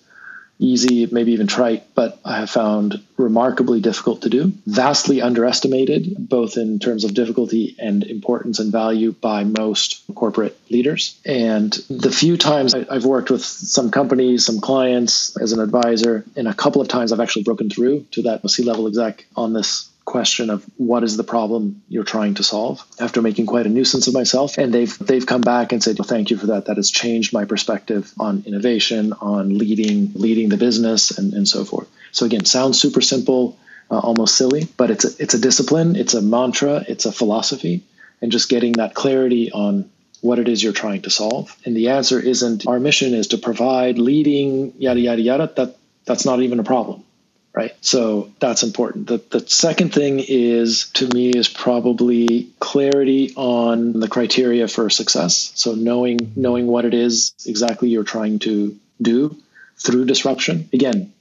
easy, 0.59 1.07
maybe 1.07 1.33
even 1.33 1.47
trite, 1.47 1.95
but 1.95 2.19
I 2.25 2.39
have 2.39 2.51
found 2.51 3.03
remarkably 3.17 3.81
difficult 3.81 4.23
to 4.23 4.31
do, 4.31 4.53
vastly 4.67 5.23
underestimated, 5.23 6.29
both 6.29 6.57
in 6.57 6.79
terms 6.79 7.05
of 7.05 7.15
difficulty 7.15 7.77
and 7.79 8.05
importance 8.05 8.59
and 8.59 8.73
value 8.73 9.13
by 9.13 9.45
most 9.45 10.03
corporate 10.15 10.59
leaders. 10.71 11.19
And 11.25 11.73
the 11.91 12.11
few 12.11 12.37
times 12.37 12.75
I've 12.75 13.05
worked 13.05 13.31
with 13.31 13.45
some 13.45 13.91
companies, 13.91 14.47
some 14.47 14.61
clients 14.61 15.37
as 15.37 15.53
an 15.53 15.61
advisor, 15.61 16.25
and 16.37 16.49
a 16.49 16.55
couple 16.55 16.81
of 16.81 16.89
times 16.89 17.13
I've 17.13 17.21
actually 17.21 17.45
broken 17.45 17.71
through 17.71 18.07
to 18.13 18.23
that 18.23 18.49
C 18.49 18.63
level 18.63 18.87
exec 18.87 19.27
on 19.37 19.53
this 19.53 19.91
question 20.07 20.49
of 20.49 20.65
what 20.77 21.03
is 21.05 21.17
the 21.19 21.25
problem 21.25 21.83
you're 21.89 22.05
trying 22.05 22.35
to 22.35 22.43
solve 22.43 22.83
after 22.99 23.21
making 23.21 23.45
quite 23.45 23.67
a 23.67 23.69
nuisance 23.69 24.07
of 24.07 24.15
myself. 24.15 24.57
And 24.57 24.73
they've 24.73 24.97
they've 24.99 25.27
come 25.27 25.43
back 25.43 25.73
and 25.73 25.83
said 25.83 25.99
well, 25.99 26.09
thank 26.09 26.31
you 26.31 26.39
for 26.39 26.47
that. 26.47 26.67
That 26.67 26.77
has 26.77 26.91
changed 26.91 27.35
my 27.35 27.45
perspective 27.45 28.11
on 28.19 28.45
innovation 28.47 29.13
on 29.21 29.59
leading 29.59 30.13
leading 30.15 30.49
the 30.49 30.57
business 30.57 31.19
and, 31.19 31.35
and 31.35 31.47
so 31.47 31.65
forth. 31.65 31.89
So 32.13 32.25
again 32.25 32.47
sounds 32.47 32.81
super 32.81 33.03
simple 33.03 33.59
uh, 33.91 33.99
almost 33.99 34.37
silly 34.37 34.67
but 34.77 34.91
it's 34.91 35.05
a, 35.05 35.23
it's 35.23 35.35
a 35.35 35.39
discipline 35.39 35.95
it's 35.95 36.15
a 36.15 36.21
mantra 36.21 36.85
it's 36.89 37.07
a 37.07 37.13
philosophy 37.13 37.85
and 38.21 38.33
just 38.33 38.49
getting 38.49 38.73
that 38.73 38.95
clarity 38.95 39.53
on 39.53 39.89
what 40.23 40.39
it 40.39 40.49
is 40.49 40.63
you're 40.63 40.73
trying 40.73 41.03
to 41.03 41.11
solve. 41.11 41.57
And 41.65 41.77
the 41.77 41.91
answer 41.91 42.19
isn't 42.19 42.67
our 42.67 42.81
mission 42.81 43.15
is 43.15 43.29
to 43.29 43.39
provide 43.39 43.99
leading 43.99 44.73
yada 44.79 45.01
yada 45.01 45.23
yada. 45.23 45.53
That 45.57 45.77
that's 46.05 46.25
not 46.25 46.41
even 46.41 46.59
a 46.59 46.65
problem 46.65 47.05
right? 47.57 47.75
So 47.81 48.31
that's 48.39 48.63
important. 48.63 49.09
The, 49.09 49.17
the 49.31 49.41
second 49.49 49.93
thing 49.95 50.21
is, 50.21 50.91
to 50.95 51.09
me, 51.09 51.31
is 51.31 51.49
probably 51.49 52.51
clarity 52.61 53.33
on 53.35 53.99
the 53.99 54.09
criteria 54.09 54.69
for 54.69 54.91
success. 54.91 55.53
So 55.57 55.75
knowing 55.75 56.33
knowing 56.37 56.67
what 56.67 56.85
it 56.85 56.95
is 56.95 57.33
exactly 57.47 57.89
you're 57.89 58.05
trying 58.05 58.39
to 58.41 58.79
do 59.01 59.37
through 59.79 60.05
disruption. 60.05 60.69
Again, 60.73 61.13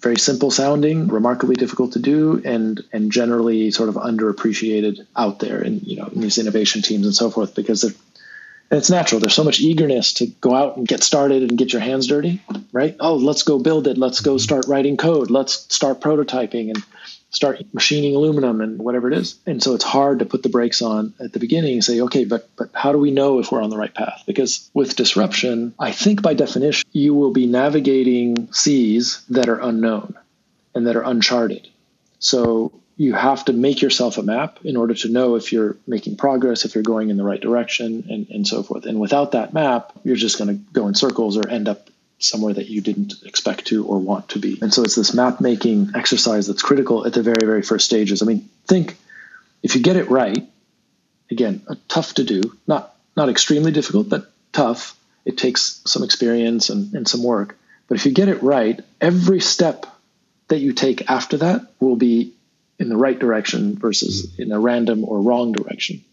very 0.00 0.16
simple 0.16 0.50
sounding, 0.50 1.08
remarkably 1.08 1.56
difficult 1.56 1.92
to 1.92 2.00
do, 2.00 2.42
and 2.44 2.82
and 2.92 3.10
generally 3.12 3.70
sort 3.70 3.88
of 3.88 3.94
underappreciated 3.94 5.06
out 5.16 5.38
there 5.38 5.62
in 5.62 5.80
you 5.80 5.96
know 5.96 6.06
in 6.06 6.20
these 6.20 6.38
innovation 6.38 6.82
teams 6.82 7.06
and 7.06 7.14
so 7.14 7.30
forth 7.30 7.54
because 7.54 7.82
they're 7.82 7.92
and 8.70 8.78
it's 8.78 8.90
natural. 8.90 9.20
There's 9.20 9.34
so 9.34 9.44
much 9.44 9.60
eagerness 9.60 10.14
to 10.14 10.26
go 10.26 10.54
out 10.54 10.76
and 10.76 10.86
get 10.86 11.02
started 11.02 11.42
and 11.42 11.56
get 11.56 11.72
your 11.72 11.80
hands 11.80 12.06
dirty, 12.06 12.42
right? 12.72 12.96
Oh, 13.00 13.16
let's 13.16 13.42
go 13.42 13.58
build 13.58 13.86
it. 13.86 13.96
Let's 13.96 14.20
go 14.20 14.36
start 14.36 14.66
writing 14.68 14.96
code. 14.96 15.30
Let's 15.30 15.74
start 15.74 16.00
prototyping 16.00 16.68
and 16.68 16.84
start 17.30 17.62
machining 17.72 18.14
aluminum 18.14 18.60
and 18.60 18.78
whatever 18.78 19.10
it 19.10 19.16
is. 19.16 19.38
And 19.46 19.62
so 19.62 19.74
it's 19.74 19.84
hard 19.84 20.18
to 20.18 20.26
put 20.26 20.42
the 20.42 20.48
brakes 20.48 20.82
on 20.82 21.14
at 21.20 21.32
the 21.32 21.38
beginning 21.38 21.74
and 21.74 21.84
say, 21.84 22.00
okay, 22.02 22.24
but 22.24 22.48
but 22.56 22.70
how 22.74 22.92
do 22.92 22.98
we 22.98 23.10
know 23.10 23.38
if 23.38 23.50
we're 23.50 23.62
on 23.62 23.70
the 23.70 23.76
right 23.76 23.92
path? 23.92 24.24
Because 24.26 24.70
with 24.74 24.96
disruption, 24.96 25.74
I 25.78 25.92
think 25.92 26.22
by 26.22 26.34
definition, 26.34 26.88
you 26.92 27.14
will 27.14 27.32
be 27.32 27.46
navigating 27.46 28.52
seas 28.52 29.22
that 29.30 29.48
are 29.48 29.60
unknown 29.60 30.14
and 30.74 30.86
that 30.86 30.96
are 30.96 31.04
uncharted. 31.04 31.68
So 32.18 32.72
you 32.98 33.14
have 33.14 33.44
to 33.44 33.52
make 33.52 33.80
yourself 33.80 34.18
a 34.18 34.22
map 34.24 34.58
in 34.64 34.76
order 34.76 34.92
to 34.92 35.08
know 35.08 35.36
if 35.36 35.52
you're 35.52 35.76
making 35.86 36.16
progress, 36.16 36.64
if 36.64 36.74
you're 36.74 36.82
going 36.82 37.10
in 37.10 37.16
the 37.16 37.22
right 37.22 37.40
direction, 37.40 38.04
and, 38.10 38.28
and 38.28 38.46
so 38.46 38.64
forth. 38.64 38.86
And 38.86 38.98
without 38.98 39.32
that 39.32 39.54
map, 39.54 39.92
you're 40.02 40.16
just 40.16 40.36
going 40.36 40.48
to 40.48 40.72
go 40.72 40.88
in 40.88 40.96
circles 40.96 41.36
or 41.36 41.48
end 41.48 41.68
up 41.68 41.90
somewhere 42.18 42.52
that 42.52 42.66
you 42.66 42.80
didn't 42.80 43.14
expect 43.24 43.66
to 43.66 43.86
or 43.86 44.00
want 44.00 44.30
to 44.30 44.40
be. 44.40 44.58
And 44.60 44.74
so 44.74 44.82
it's 44.82 44.96
this 44.96 45.14
map 45.14 45.40
making 45.40 45.92
exercise 45.94 46.48
that's 46.48 46.60
critical 46.60 47.06
at 47.06 47.12
the 47.12 47.22
very, 47.22 47.46
very 47.46 47.62
first 47.62 47.86
stages. 47.86 48.20
I 48.20 48.26
mean, 48.26 48.48
think 48.66 48.96
if 49.62 49.76
you 49.76 49.80
get 49.80 49.94
it 49.94 50.10
right, 50.10 50.48
again, 51.30 51.64
tough 51.86 52.14
to 52.14 52.24
do, 52.24 52.42
not 52.66 52.96
not 53.16 53.28
extremely 53.28 53.70
difficult, 53.70 54.08
but 54.08 54.32
tough. 54.52 54.98
It 55.24 55.38
takes 55.38 55.82
some 55.86 56.02
experience 56.02 56.68
and, 56.68 56.92
and 56.94 57.06
some 57.06 57.22
work. 57.22 57.56
But 57.86 57.96
if 57.96 58.06
you 58.06 58.12
get 58.12 58.28
it 58.28 58.42
right, 58.42 58.80
every 59.00 59.40
step 59.40 59.86
that 60.48 60.58
you 60.58 60.72
take 60.72 61.08
after 61.10 61.36
that 61.38 61.62
will 61.80 61.96
be 61.96 62.32
in 62.78 62.88
the 62.88 62.96
right 62.96 63.18
direction 63.18 63.76
versus 63.76 64.26
mm-hmm. 64.26 64.42
in 64.42 64.52
a 64.52 64.60
random 64.60 65.04
or 65.04 65.20
wrong 65.20 65.52
direction. 65.52 66.04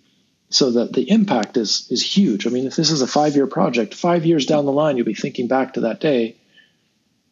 So 0.50 0.72
that 0.72 0.94
the 0.94 1.10
impact 1.10 1.58
is 1.58 1.88
is 1.90 2.04
huge. 2.04 2.46
I 2.46 2.50
mean, 2.52 2.68
if 2.68 2.76
this 2.76 2.92
is 2.92 3.02
a 3.02 3.08
five 3.08 3.36
year 3.36 3.48
project, 3.48 3.94
five 3.94 4.26
years 4.26 4.46
down 4.46 4.66
the 4.66 4.72
line, 4.72 4.96
you'll 4.96 5.06
be 5.06 5.16
thinking 5.16 5.48
back 5.48 5.74
to 5.74 5.82
that 5.82 6.00
day, 6.00 6.36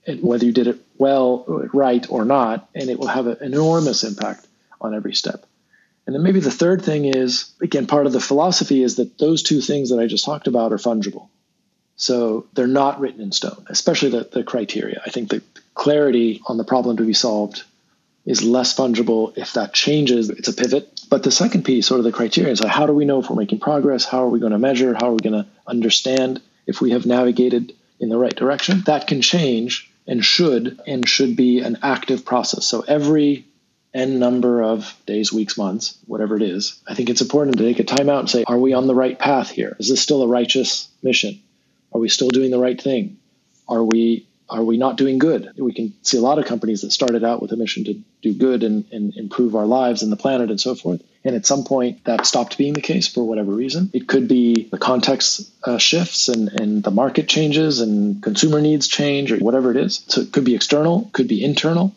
and 0.07 0.21
whether 0.23 0.45
you 0.45 0.51
did 0.51 0.67
it 0.67 0.81
well, 0.97 1.45
right, 1.73 2.05
or 2.09 2.25
not, 2.25 2.69
and 2.73 2.89
it 2.89 2.99
will 2.99 3.07
have 3.07 3.27
an 3.27 3.37
enormous 3.41 4.03
impact 4.03 4.47
on 4.81 4.95
every 4.95 5.13
step. 5.13 5.45
And 6.05 6.15
then 6.15 6.23
maybe 6.23 6.39
the 6.39 6.51
third 6.51 6.83
thing 6.83 7.05
is 7.05 7.51
again, 7.61 7.85
part 7.85 8.07
of 8.07 8.13
the 8.13 8.19
philosophy 8.19 8.81
is 8.81 8.95
that 8.95 9.17
those 9.19 9.43
two 9.43 9.61
things 9.61 9.91
that 9.91 9.99
I 9.99 10.07
just 10.07 10.25
talked 10.25 10.47
about 10.47 10.73
are 10.73 10.77
fungible. 10.77 11.29
So 11.95 12.47
they're 12.53 12.67
not 12.67 12.99
written 12.99 13.21
in 13.21 13.31
stone, 13.31 13.65
especially 13.69 14.09
the, 14.09 14.27
the 14.29 14.43
criteria. 14.43 15.01
I 15.05 15.11
think 15.11 15.29
the 15.29 15.43
clarity 15.75 16.41
on 16.47 16.57
the 16.57 16.63
problem 16.63 16.97
to 16.97 17.05
be 17.05 17.13
solved 17.13 17.63
is 18.25 18.43
less 18.43 18.75
fungible. 18.75 19.37
If 19.37 19.53
that 19.53 19.73
changes, 19.73 20.29
it's 20.29 20.47
a 20.47 20.53
pivot. 20.53 21.01
But 21.09 21.23
the 21.23 21.31
second 21.31 21.63
piece, 21.63 21.87
sort 21.87 21.99
of 21.99 22.05
the 22.05 22.11
criteria, 22.11 22.51
is 22.51 22.63
how 22.63 22.85
do 22.85 22.93
we 22.93 23.05
know 23.05 23.19
if 23.19 23.29
we're 23.29 23.35
making 23.35 23.59
progress? 23.59 24.05
How 24.05 24.23
are 24.23 24.29
we 24.29 24.39
going 24.39 24.53
to 24.53 24.59
measure? 24.59 24.93
How 24.93 25.09
are 25.09 25.13
we 25.13 25.19
going 25.19 25.43
to 25.43 25.49
understand 25.67 26.41
if 26.65 26.81
we 26.81 26.91
have 26.91 27.05
navigated 27.05 27.73
in 27.99 28.09
the 28.09 28.17
right 28.17 28.35
direction? 28.35 28.83
That 28.85 29.07
can 29.07 29.21
change 29.21 29.91
and 30.07 30.23
should 30.23 30.81
and 30.87 31.07
should 31.07 31.35
be 31.35 31.59
an 31.59 31.79
active 31.83 32.25
process. 32.25 32.65
So 32.65 32.81
every 32.81 33.45
n 33.93 34.19
number 34.19 34.63
of 34.63 34.95
days, 35.05 35.31
weeks, 35.31 35.57
months, 35.57 35.97
whatever 36.07 36.35
it 36.35 36.41
is, 36.41 36.81
I 36.87 36.95
think 36.95 37.09
it's 37.09 37.21
important 37.21 37.57
to 37.57 37.63
take 37.63 37.79
a 37.79 37.83
time 37.83 38.09
out 38.09 38.21
and 38.21 38.29
say, 38.29 38.43
are 38.47 38.57
we 38.57 38.73
on 38.73 38.87
the 38.87 38.95
right 38.95 39.17
path 39.17 39.49
here? 39.49 39.75
Is 39.79 39.89
this 39.89 40.01
still 40.01 40.23
a 40.23 40.27
righteous 40.27 40.87
mission? 41.03 41.41
Are 41.93 41.99
we 41.99 42.09
still 42.09 42.29
doing 42.29 42.49
the 42.49 42.57
right 42.57 42.81
thing? 42.81 43.17
Are 43.67 43.83
we 43.83 44.25
are 44.49 44.63
we 44.63 44.77
not 44.77 44.97
doing 44.97 45.17
good? 45.17 45.51
We 45.57 45.73
can 45.73 45.93
see 46.01 46.17
a 46.17 46.21
lot 46.21 46.39
of 46.39 46.45
companies 46.45 46.81
that 46.81 46.91
started 46.91 47.23
out 47.23 47.41
with 47.41 47.51
a 47.51 47.55
mission 47.55 47.85
to 47.85 47.93
do 48.21 48.33
good 48.33 48.63
and, 48.63 48.85
and 48.91 49.15
improve 49.15 49.55
our 49.55 49.65
lives 49.65 50.03
and 50.03 50.11
the 50.11 50.17
planet 50.17 50.49
and 50.49 50.59
so 50.59 50.75
forth. 50.75 51.01
And 51.23 51.35
at 51.35 51.45
some 51.45 51.63
point, 51.63 52.03
that 52.03 52.25
stopped 52.25 52.57
being 52.57 52.73
the 52.73 52.81
case 52.81 53.07
for 53.07 53.23
whatever 53.23 53.51
reason. 53.51 53.89
It 53.93 54.07
could 54.07 54.27
be 54.27 54.67
the 54.69 54.77
context 54.77 55.49
uh, 55.63 55.77
shifts 55.77 56.27
and, 56.27 56.49
and 56.49 56.83
the 56.83 56.91
market 56.91 57.29
changes 57.29 57.79
and 57.79 58.21
consumer 58.21 58.59
needs 58.59 58.87
change 58.87 59.31
or 59.31 59.37
whatever 59.37 59.71
it 59.71 59.77
is. 59.77 60.03
So 60.07 60.21
it 60.21 60.33
could 60.33 60.43
be 60.43 60.55
external, 60.55 61.09
could 61.13 61.29
be 61.29 61.43
internal. 61.43 61.95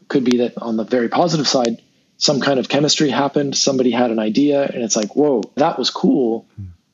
It 0.00 0.08
could 0.08 0.24
be 0.24 0.38
that 0.38 0.56
on 0.58 0.76
the 0.76 0.84
very 0.84 1.08
positive 1.08 1.46
side, 1.46 1.82
some 2.16 2.40
kind 2.40 2.58
of 2.58 2.68
chemistry 2.70 3.10
happened, 3.10 3.56
somebody 3.56 3.90
had 3.90 4.10
an 4.10 4.18
idea, 4.18 4.62
and 4.62 4.82
it's 4.82 4.96
like, 4.96 5.14
whoa, 5.14 5.42
that 5.56 5.78
was 5.78 5.90
cool. 5.90 6.46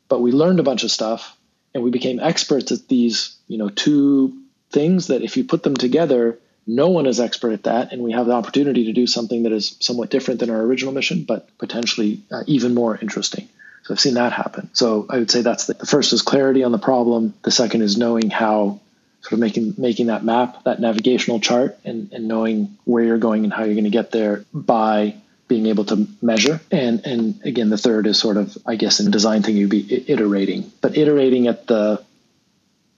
But 0.09 0.21
we 0.21 0.33
learned 0.33 0.59
a 0.59 0.65
bunch 0.65 0.83
of 0.83 0.91
stuff 0.91 1.37
and 1.75 1.83
we 1.85 1.91
became 1.91 2.19
experts 2.19 2.73
at 2.73 2.89
these, 2.89 3.37
you 3.47 3.57
know, 3.57 3.69
two 3.69 4.42
things 4.73 5.07
that 5.09 5.23
if 5.23 5.37
you 5.37 5.45
put 5.45 5.63
them 5.63 5.77
together, 5.77 6.39
no 6.67 6.89
one 6.89 7.07
is 7.07 7.21
expert 7.21 7.53
at 7.53 7.65
that, 7.65 7.93
and 7.93 8.03
we 8.03 8.13
have 8.13 8.27
the 8.27 8.33
opportunity 8.33 8.87
to 8.87 8.93
do 8.93 9.07
something 9.07 9.45
that 9.45 9.53
is 9.53 9.77
somewhat 9.81 10.11
different 10.11 10.41
than 10.41 10.51
our 10.51 10.61
original 10.61 10.93
mission, 10.93 11.25
but 11.25 11.49
potentially 11.59 12.23
uh, 12.31 12.43
even 12.47 12.75
more 12.75 12.97
interesting. 12.97 13.49
So 13.85 13.95
I've 13.95 14.01
seen 14.01 14.15
that 14.15 14.33
happen. 14.33 14.71
So 14.73 15.07
I 15.11 15.19
would 15.19 15.31
say 15.31 15.43
that's 15.43 15.67
the, 15.67 15.75
the 15.75 15.87
first 15.87 16.13
is 16.13 16.23
clarity 16.23 16.63
on 16.63 16.73
the 16.73 16.79
problem. 16.79 17.35
The 17.43 17.51
second 17.51 17.83
is 17.83 17.97
knowing 17.97 18.31
how 18.31 18.81
sort 19.23 19.33
of 19.35 19.39
making 19.41 19.75
making 19.77 20.07
that 20.07 20.25
map, 20.25 20.65
that 20.65 20.81
navigational 20.81 21.41
chart, 21.41 21.79
and, 21.85 22.13
and 22.13 22.29
knowing 22.29 22.77
where 22.85 23.03
you're 23.03 23.19
going 23.19 23.45
and 23.45 23.53
how 23.53 23.65
you're 23.65 23.75
going 23.75 23.85
to 23.85 23.91
get 23.91 24.13
there 24.13 24.45
by 24.55 25.17
being 25.49 25.67
able 25.67 25.85
to 25.87 26.07
measure. 26.21 26.61
And 26.71 27.05
and 27.05 27.41
again, 27.45 27.71
the 27.71 27.79
third 27.79 28.07
is 28.07 28.19
sort 28.19 28.37
of, 28.37 28.57
I 28.65 28.77
guess, 28.77 29.01
in 29.01 29.11
design 29.11 29.43
thing, 29.43 29.57
you'd 29.57 29.71
be 29.71 30.05
iterating, 30.09 30.71
but 30.81 30.97
iterating 30.97 31.49
at 31.49 31.67
the 31.67 32.05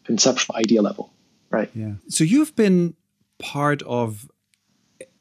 conceptual 0.05 0.57
idea 0.57 0.83
level, 0.83 1.11
right? 1.55 1.71
Yeah. 1.75 1.93
So 2.09 2.25
you've 2.25 2.55
been 2.57 2.95
part 3.39 3.83
of 3.83 4.29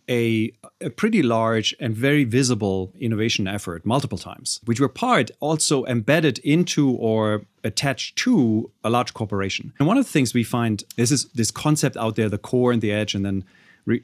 a, 0.10 0.52
a, 0.82 0.90
pretty 0.90 1.24
large 1.24 1.74
and 1.80 1.96
very 1.96 2.26
visible 2.26 2.92
innovation 3.00 3.48
effort 3.48 3.86
multiple 3.86 4.18
times, 4.18 4.60
which 4.66 4.80
were 4.80 4.90
part 4.90 5.32
also 5.40 5.86
embedded 5.86 6.40
into 6.40 6.92
or 6.92 7.46
attached 7.64 8.18
to 8.18 8.70
a 8.84 8.90
large 8.90 9.14
corporation. 9.14 9.72
And 9.80 9.88
one 9.88 9.98
of 9.98 10.06
the 10.06 10.12
things 10.12 10.34
we 10.34 10.44
find 10.44 10.84
is 10.98 11.10
this, 11.10 11.24
this 11.26 11.52
concept 11.52 11.96
out 11.96 12.16
there, 12.16 12.28
the 12.28 12.38
core 12.38 12.72
and 12.74 12.82
the 12.82 12.92
edge, 12.92 13.16
and 13.16 13.26
then 13.26 13.46
re- 13.86 14.04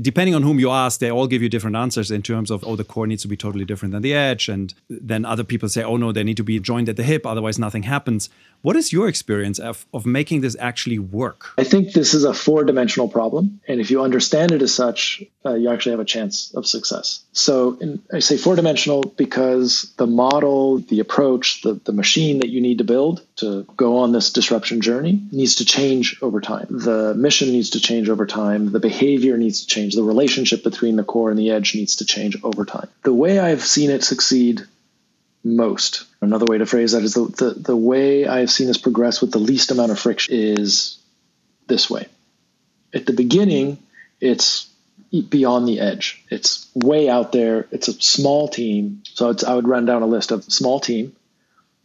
depending 0.00 0.34
on 0.34 0.42
whom 0.42 0.58
you 0.58 0.70
ask, 0.70 1.00
they 1.00 1.10
all 1.10 1.26
give 1.26 1.42
you 1.42 1.48
different 1.48 1.76
answers 1.76 2.10
in 2.10 2.22
terms 2.22 2.50
of, 2.50 2.62
oh, 2.66 2.76
the 2.76 2.84
core 2.84 3.06
needs 3.06 3.22
to 3.22 3.28
be 3.28 3.36
totally 3.36 3.64
different 3.64 3.92
than 3.92 4.02
the 4.02 4.12
edge. 4.12 4.48
And 4.48 4.74
then 4.88 5.24
other 5.24 5.44
people 5.44 5.68
say, 5.68 5.82
oh, 5.82 5.96
no, 5.96 6.12
they 6.12 6.24
need 6.24 6.36
to 6.36 6.44
be 6.44 6.60
joined 6.60 6.88
at 6.88 6.96
the 6.96 7.02
hip, 7.02 7.26
otherwise 7.26 7.58
nothing 7.58 7.84
happens. 7.84 8.28
What 8.62 8.76
is 8.76 8.92
your 8.92 9.08
experience 9.08 9.58
of, 9.58 9.86
of 9.94 10.04
making 10.04 10.40
this 10.40 10.56
actually 10.58 10.98
work? 10.98 11.52
I 11.58 11.64
think 11.64 11.92
this 11.92 12.12
is 12.12 12.24
a 12.24 12.34
four 12.34 12.64
dimensional 12.64 13.08
problem. 13.08 13.60
And 13.68 13.80
if 13.80 13.90
you 13.90 14.02
understand 14.02 14.52
it 14.52 14.62
as 14.62 14.74
such, 14.74 15.22
uh, 15.46 15.54
you 15.54 15.70
actually 15.70 15.92
have 15.92 16.00
a 16.00 16.04
chance 16.04 16.52
of 16.54 16.66
success. 16.66 17.24
So 17.32 17.78
in, 17.80 18.02
I 18.12 18.18
say 18.18 18.36
four 18.36 18.56
dimensional 18.56 19.02
because 19.02 19.92
the 19.96 20.06
model, 20.06 20.78
the 20.78 21.00
approach, 21.00 21.62
the, 21.62 21.74
the 21.74 21.92
machine 21.92 22.40
that 22.40 22.48
you 22.48 22.60
need 22.60 22.78
to 22.78 22.84
build 22.84 23.24
to 23.36 23.64
go 23.76 23.98
on 23.98 24.12
this 24.12 24.32
disruption 24.32 24.80
journey 24.80 25.22
needs 25.30 25.56
to 25.56 25.64
change 25.64 26.18
over 26.20 26.40
time. 26.40 26.66
The 26.68 27.14
mission 27.14 27.50
needs 27.50 27.70
to 27.70 27.80
change 27.80 28.08
over 28.08 28.26
time. 28.26 28.72
The 28.72 28.80
behavior 28.80 29.36
needs 29.36 29.60
to 29.60 29.66
change. 29.66 29.94
The 29.94 30.02
relationship 30.02 30.64
between 30.64 30.96
the 30.96 31.04
core 31.04 31.30
and 31.30 31.38
the 31.38 31.50
edge 31.50 31.74
needs 31.74 31.96
to 31.96 32.04
change 32.04 32.36
over 32.42 32.64
time. 32.64 32.88
The 33.04 33.12
way 33.12 33.38
I've 33.38 33.62
seen 33.62 33.90
it 33.90 34.02
succeed 34.02 34.66
most. 35.56 36.04
Another 36.20 36.46
way 36.46 36.58
to 36.58 36.66
phrase 36.66 36.92
that 36.92 37.02
is 37.02 37.14
the, 37.14 37.26
the, 37.26 37.50
the 37.50 37.76
way 37.76 38.26
I've 38.26 38.50
seen 38.50 38.66
this 38.66 38.78
progress 38.78 39.20
with 39.20 39.30
the 39.30 39.38
least 39.38 39.70
amount 39.70 39.92
of 39.92 39.98
friction 39.98 40.34
is 40.34 40.98
this 41.66 41.88
way. 41.88 42.06
At 42.94 43.06
the 43.06 43.12
beginning, 43.12 43.78
it's 44.20 44.68
beyond 45.28 45.68
the 45.68 45.80
edge. 45.80 46.24
It's 46.30 46.68
way 46.74 47.08
out 47.08 47.32
there. 47.32 47.66
It's 47.70 47.88
a 47.88 47.92
small 47.92 48.48
team. 48.48 49.02
So 49.04 49.34
I 49.46 49.54
would 49.54 49.68
run 49.68 49.86
down 49.86 50.02
a 50.02 50.06
list 50.06 50.30
of 50.30 50.44
small 50.44 50.80
team. 50.80 51.14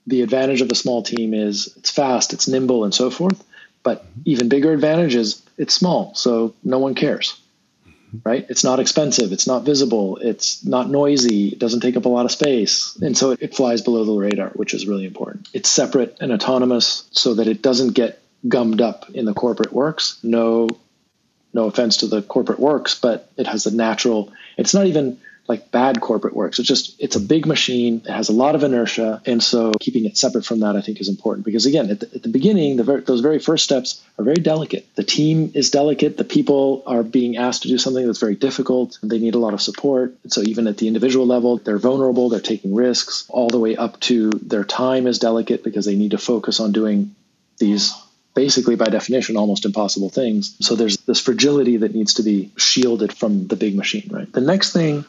The 0.08 0.22
advantage 0.22 0.62
of 0.62 0.70
a 0.70 0.76
small 0.76 1.04
team 1.04 1.34
is 1.34 1.74
it's 1.78 1.92
fast, 1.92 2.34
it's 2.34 2.48
nimble, 2.48 2.84
and 2.84 2.94
so 2.94 3.10
forth. 3.10 3.42
But 3.84 4.06
even 4.26 4.50
bigger 4.50 4.74
advantage 4.74 5.16
is 5.16 5.42
it's 5.58 5.74
small, 5.74 6.14
so 6.16 6.54
no 6.64 6.80
one 6.80 6.96
cares 6.96 7.38
right? 8.24 8.46
It's 8.50 8.64
not 8.64 8.80
expensive, 8.80 9.32
it's 9.32 9.48
not 9.48 9.64
visible, 9.64 10.18
it's 10.18 10.64
not 10.64 10.90
noisy, 10.90 11.50
it 11.50 11.60
doesn't 11.60 11.80
take 11.80 11.98
up 11.98 12.06
a 12.06 12.10
lot 12.10 12.26
of 12.26 12.32
space. 12.32 12.96
And 13.02 13.18
so 13.18 13.32
it, 13.32 13.42
it, 13.42 13.56
flies 13.56 13.82
below 13.82 14.04
the 14.04 14.14
radar, 14.14 14.50
which 14.50 14.74
is 14.74 14.88
really 14.88 15.06
important. 15.06 15.50
It's 15.54 15.70
separate 15.70 16.18
and 16.22 16.32
autonomous 16.32 17.08
so 17.12 17.36
that 17.36 17.48
it 17.48 17.62
doesn't 17.62 17.94
get 17.94 18.22
gummed 18.48 18.82
up 18.82 19.10
in 19.12 19.26
the 19.26 19.34
corporate 19.34 19.74
works. 19.74 20.20
No 20.22 20.70
no 21.56 21.66
offense 21.66 21.98
to 21.98 22.08
the 22.08 22.24
corporate 22.24 22.60
works, 22.60 23.00
but 23.00 23.32
it 23.38 23.48
has 23.48 23.66
a 23.66 23.76
natural 23.76 24.32
it's 24.58 24.74
not 24.74 24.88
even 24.88 25.20
like 25.48 25.72
bad 25.72 26.00
corporate 26.00 26.34
works. 26.34 26.60
It's 26.60 26.68
just 26.68 26.96
it's 27.00 27.16
a 27.16 27.20
big 27.20 27.46
machine. 27.46 28.02
It 28.06 28.12
has 28.12 28.30
a 28.30 28.34
lot 28.34 28.56
of 28.56 28.64
inertia, 28.64 29.22
and 29.26 29.44
so 29.44 29.74
keeping 29.80 30.06
it 30.06 30.18
separate 30.18 30.46
from 30.46 30.62
that, 30.62 30.76
I 30.76 30.82
think, 30.82 31.02
is 31.02 31.10
important 31.10 31.46
because 31.46 31.66
again, 31.66 31.90
at 31.90 32.00
the, 32.00 32.10
at 32.16 32.24
the 32.24 32.30
beginning, 32.30 32.78
the 32.78 32.84
ver- 32.84 33.02
those 33.02 33.20
very 33.20 33.40
first 33.40 33.66
steps 33.66 34.02
are 34.18 34.24
very 34.24 34.38
delicate. 34.38 34.88
The 34.96 35.04
team 35.04 35.52
is 35.54 35.70
delicate. 35.70 36.16
The 36.16 36.24
people 36.24 36.84
are 36.86 37.04
being 37.04 37.36
asked 37.38 37.64
to 37.64 37.68
do 37.68 37.78
something 37.78 38.06
that's 38.06 38.20
very 38.20 38.36
difficult. 38.36 38.98
They 39.04 39.20
need 39.20 39.36
a 39.36 39.40
lot 39.40 39.54
of 39.54 39.62
support. 39.62 40.16
And 40.24 40.32
so 40.32 40.42
even 40.42 40.68
at 40.68 40.78
the 40.78 40.88
individual 40.88 41.26
level, 41.26 41.58
they're 41.58 41.78
vulnerable. 41.78 42.30
They're 42.30 42.40
taking 42.40 42.74
risks. 42.74 43.26
All 43.28 43.50
the 43.50 43.60
way 43.60 43.76
up 43.76 44.00
to 44.02 44.30
their 44.32 44.64
time 44.64 45.08
is 45.08 45.20
delicate 45.20 45.64
because 45.64 45.86
they 45.86 45.96
need 45.96 46.12
to 46.12 46.18
focus 46.18 46.60
on 46.62 46.72
doing 46.72 47.16
these 47.58 47.94
basically 48.34 48.76
by 48.76 48.86
definition 48.86 49.38
almost 49.38 49.64
impossible 49.64 50.10
things 50.10 50.56
so 50.60 50.76
there's 50.76 50.98
this 50.98 51.20
fragility 51.20 51.78
that 51.78 51.94
needs 51.94 52.16
to 52.16 52.24
be 52.24 52.52
shielded 52.58 53.14
from 53.14 53.48
the 53.48 53.56
big 53.56 53.76
machine 53.76 54.10
right 54.12 54.32
the 54.34 54.42
next 54.42 54.74
thing 54.74 55.06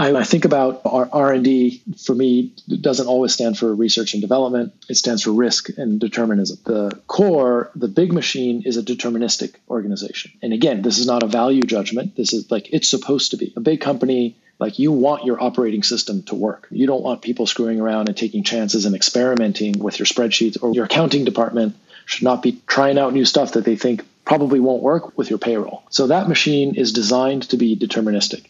I, 0.00 0.16
I 0.16 0.24
think 0.24 0.46
about 0.46 0.80
R 0.84 1.32
and 1.32 1.44
D 1.44 1.82
for 1.98 2.14
me 2.14 2.54
doesn't 2.68 3.06
always 3.06 3.34
stand 3.34 3.58
for 3.58 3.74
research 3.74 4.14
and 4.14 4.22
development. 4.22 4.72
It 4.88 4.96
stands 4.96 5.22
for 5.22 5.32
risk 5.32 5.68
and 5.76 6.00
determinism. 6.00 6.58
The 6.64 6.98
core, 7.06 7.70
the 7.74 7.88
big 7.88 8.10
machine, 8.10 8.62
is 8.64 8.78
a 8.78 8.82
deterministic 8.82 9.56
organization. 9.68 10.32
And 10.40 10.54
again, 10.54 10.80
this 10.80 10.98
is 10.98 11.06
not 11.06 11.22
a 11.22 11.26
value 11.26 11.62
judgment. 11.62 12.16
This 12.16 12.32
is 12.32 12.50
like 12.50 12.72
it's 12.72 12.88
supposed 12.88 13.32
to 13.32 13.36
be. 13.36 13.52
A 13.56 13.60
big 13.60 13.82
company 13.82 14.36
like 14.58 14.78
you 14.78 14.90
want 14.90 15.26
your 15.26 15.42
operating 15.42 15.82
system 15.82 16.22
to 16.24 16.34
work. 16.34 16.66
You 16.70 16.86
don't 16.86 17.02
want 17.02 17.20
people 17.20 17.46
screwing 17.46 17.78
around 17.78 18.08
and 18.08 18.16
taking 18.16 18.42
chances 18.42 18.86
and 18.86 18.94
experimenting 18.94 19.78
with 19.80 19.98
your 19.98 20.06
spreadsheets 20.06 20.62
or 20.62 20.72
your 20.72 20.86
accounting 20.86 21.26
department 21.26 21.76
should 22.06 22.24
not 22.24 22.42
be 22.42 22.60
trying 22.66 22.98
out 22.98 23.12
new 23.12 23.26
stuff 23.26 23.52
that 23.52 23.66
they 23.66 23.76
think 23.76 24.06
probably 24.24 24.60
won't 24.60 24.82
work 24.82 25.18
with 25.18 25.28
your 25.28 25.38
payroll. 25.38 25.82
So 25.90 26.06
that 26.06 26.28
machine 26.28 26.74
is 26.74 26.94
designed 26.94 27.42
to 27.50 27.58
be 27.58 27.76
deterministic 27.76 28.46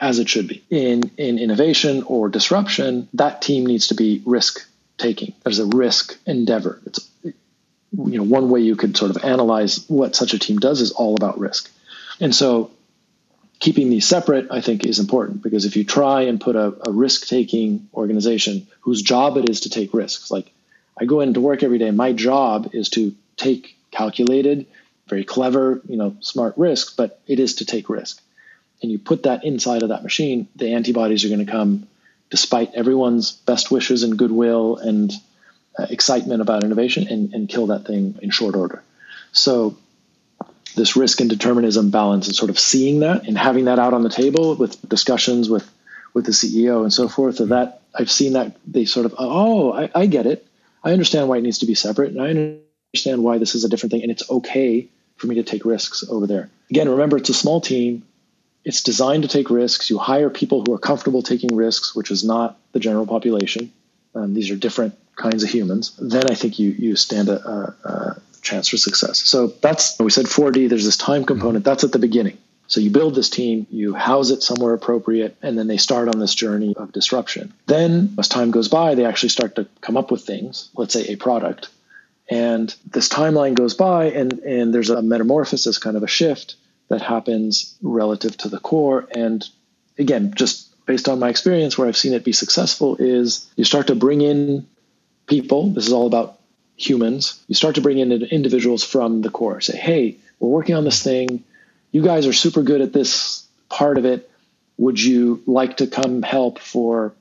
as 0.00 0.18
it 0.18 0.28
should 0.28 0.48
be. 0.48 0.64
In 0.70 1.10
in 1.16 1.38
innovation 1.38 2.02
or 2.04 2.28
disruption, 2.28 3.08
that 3.14 3.42
team 3.42 3.66
needs 3.66 3.88
to 3.88 3.94
be 3.94 4.22
risk 4.24 4.66
taking. 4.98 5.34
There's 5.44 5.58
a 5.58 5.66
risk 5.66 6.18
endeavor. 6.26 6.80
It's 6.86 7.08
you 7.22 7.34
know 7.92 8.22
one 8.22 8.50
way 8.50 8.60
you 8.60 8.76
could 8.76 8.96
sort 8.96 9.14
of 9.14 9.22
analyze 9.24 9.84
what 9.88 10.16
such 10.16 10.34
a 10.34 10.38
team 10.38 10.58
does 10.58 10.80
is 10.80 10.92
all 10.92 11.14
about 11.14 11.38
risk. 11.38 11.70
And 12.20 12.34
so 12.34 12.70
keeping 13.58 13.90
these 13.90 14.06
separate, 14.06 14.48
I 14.50 14.60
think, 14.60 14.84
is 14.84 14.98
important 14.98 15.42
because 15.42 15.64
if 15.64 15.76
you 15.76 15.84
try 15.84 16.22
and 16.22 16.40
put 16.40 16.56
a, 16.56 16.74
a 16.88 16.90
risk 16.90 17.26
taking 17.26 17.88
organization 17.94 18.66
whose 18.80 19.02
job 19.02 19.36
it 19.36 19.48
is 19.48 19.60
to 19.60 19.70
take 19.70 19.92
risks, 19.92 20.30
like 20.30 20.50
I 20.98 21.04
go 21.04 21.20
into 21.20 21.40
work 21.40 21.62
every 21.62 21.78
day, 21.78 21.90
my 21.90 22.12
job 22.12 22.70
is 22.72 22.88
to 22.90 23.14
take 23.36 23.76
calculated, 23.90 24.66
very 25.08 25.24
clever, 25.24 25.80
you 25.88 25.96
know, 25.96 26.16
smart 26.20 26.54
risks, 26.56 26.94
but 26.94 27.20
it 27.26 27.40
is 27.40 27.56
to 27.56 27.64
take 27.64 27.88
risk 27.88 28.22
and 28.82 28.90
you 28.90 28.98
put 28.98 29.24
that 29.24 29.44
inside 29.44 29.82
of 29.82 29.90
that 29.90 30.02
machine, 30.02 30.48
the 30.56 30.74
antibodies 30.74 31.24
are 31.24 31.28
going 31.28 31.44
to 31.44 31.50
come 31.50 31.86
despite 32.30 32.74
everyone's 32.74 33.32
best 33.32 33.70
wishes 33.70 34.02
and 34.02 34.16
goodwill 34.16 34.76
and 34.76 35.12
uh, 35.78 35.86
excitement 35.90 36.40
about 36.40 36.64
innovation 36.64 37.06
and, 37.08 37.34
and 37.34 37.48
kill 37.48 37.66
that 37.66 37.86
thing 37.86 38.18
in 38.22 38.30
short 38.30 38.54
order. 38.54 38.82
So 39.32 39.76
this 40.76 40.96
risk 40.96 41.20
and 41.20 41.28
determinism 41.28 41.90
balance 41.90 42.26
and 42.26 42.36
sort 42.36 42.50
of 42.50 42.58
seeing 42.58 43.00
that 43.00 43.26
and 43.26 43.36
having 43.36 43.66
that 43.66 43.78
out 43.78 43.94
on 43.94 44.02
the 44.02 44.10
table 44.10 44.54
with 44.54 44.88
discussions 44.88 45.48
with 45.48 45.68
with 46.12 46.26
the 46.26 46.32
CEO 46.32 46.82
and 46.82 46.92
so 46.92 47.08
forth 47.08 47.40
of 47.40 47.50
that 47.50 47.82
I've 47.94 48.10
seen 48.10 48.32
that 48.34 48.56
they 48.66 48.84
sort 48.84 49.06
of 49.06 49.14
oh 49.18 49.72
I, 49.72 49.90
I 49.94 50.06
get 50.06 50.26
it. 50.26 50.46
I 50.82 50.92
understand 50.92 51.28
why 51.28 51.38
it 51.38 51.42
needs 51.42 51.58
to 51.58 51.66
be 51.66 51.74
separate 51.74 52.12
and 52.12 52.22
I 52.22 52.28
understand 52.92 53.22
why 53.22 53.38
this 53.38 53.54
is 53.54 53.64
a 53.64 53.68
different 53.68 53.92
thing 53.92 54.02
and 54.02 54.10
it's 54.10 54.28
okay 54.30 54.88
for 55.16 55.26
me 55.26 55.36
to 55.36 55.42
take 55.42 55.64
risks 55.64 56.04
over 56.08 56.26
there. 56.26 56.50
Again 56.70 56.88
remember 56.88 57.16
it's 57.16 57.28
a 57.28 57.34
small 57.34 57.60
team 57.60 58.04
it's 58.64 58.82
designed 58.82 59.22
to 59.22 59.28
take 59.28 59.50
risks. 59.50 59.90
You 59.90 59.98
hire 59.98 60.30
people 60.30 60.64
who 60.64 60.74
are 60.74 60.78
comfortable 60.78 61.22
taking 61.22 61.56
risks, 61.56 61.94
which 61.94 62.10
is 62.10 62.24
not 62.24 62.58
the 62.72 62.80
general 62.80 63.06
population. 63.06 63.72
Um, 64.14 64.34
these 64.34 64.50
are 64.50 64.56
different 64.56 64.94
kinds 65.16 65.42
of 65.42 65.50
humans. 65.50 65.96
Then 65.98 66.30
I 66.30 66.34
think 66.34 66.58
you 66.58 66.70
you 66.70 66.96
stand 66.96 67.28
a, 67.28 67.48
a, 67.48 67.88
a 67.88 68.22
chance 68.42 68.68
for 68.68 68.76
success. 68.76 69.20
So 69.20 69.48
that's 69.48 69.98
we 69.98 70.10
said 70.10 70.26
4D. 70.26 70.68
There's 70.68 70.84
this 70.84 70.96
time 70.96 71.24
component. 71.24 71.64
That's 71.64 71.84
at 71.84 71.92
the 71.92 71.98
beginning. 71.98 72.38
So 72.66 72.80
you 72.80 72.90
build 72.90 73.16
this 73.16 73.28
team, 73.28 73.66
you 73.68 73.94
house 73.94 74.30
it 74.30 74.44
somewhere 74.44 74.74
appropriate, 74.74 75.36
and 75.42 75.58
then 75.58 75.66
they 75.66 75.76
start 75.76 76.06
on 76.06 76.20
this 76.20 76.36
journey 76.36 76.76
of 76.76 76.92
disruption. 76.92 77.52
Then, 77.66 78.14
as 78.16 78.28
time 78.28 78.52
goes 78.52 78.68
by, 78.68 78.94
they 78.94 79.04
actually 79.04 79.30
start 79.30 79.56
to 79.56 79.66
come 79.80 79.96
up 79.96 80.12
with 80.12 80.22
things. 80.22 80.68
Let's 80.76 80.92
say 80.92 81.06
a 81.06 81.16
product, 81.16 81.68
and 82.28 82.72
this 82.88 83.08
timeline 83.08 83.54
goes 83.54 83.74
by, 83.74 84.10
and 84.12 84.34
and 84.40 84.74
there's 84.74 84.90
a 84.90 85.02
metamorphosis, 85.02 85.78
kind 85.78 85.96
of 85.96 86.02
a 86.02 86.08
shift 86.08 86.56
that 86.90 87.00
happens 87.00 87.76
relative 87.80 88.36
to 88.36 88.48
the 88.48 88.58
core. 88.58 89.08
And 89.12 89.48
again, 89.96 90.34
just 90.34 90.66
based 90.86 91.08
on 91.08 91.20
my 91.20 91.30
experience 91.30 91.78
where 91.78 91.88
I've 91.88 91.96
seen 91.96 92.12
it 92.12 92.24
be 92.24 92.32
successful, 92.32 92.96
is 92.98 93.48
you 93.56 93.64
start 93.64 93.86
to 93.86 93.94
bring 93.94 94.20
in 94.20 94.66
people. 95.26 95.70
This 95.70 95.86
is 95.86 95.92
all 95.92 96.08
about 96.08 96.40
humans. 96.76 97.40
You 97.46 97.54
start 97.54 97.76
to 97.76 97.80
bring 97.80 97.98
in 97.98 98.10
individuals 98.10 98.82
from 98.82 99.22
the 99.22 99.30
core. 99.30 99.60
Say, 99.60 99.78
hey, 99.78 100.16
we're 100.40 100.48
working 100.48 100.74
on 100.74 100.84
this 100.84 101.02
thing. 101.02 101.44
You 101.92 102.02
guys 102.02 102.26
are 102.26 102.32
super 102.32 102.62
good 102.62 102.80
at 102.80 102.92
this 102.92 103.46
part 103.68 103.96
of 103.96 104.04
it. 104.04 104.28
Would 104.78 105.00
you 105.00 105.42
like 105.46 105.76
to 105.76 105.86
come 105.86 106.22
help 106.22 106.58
for 106.58 107.14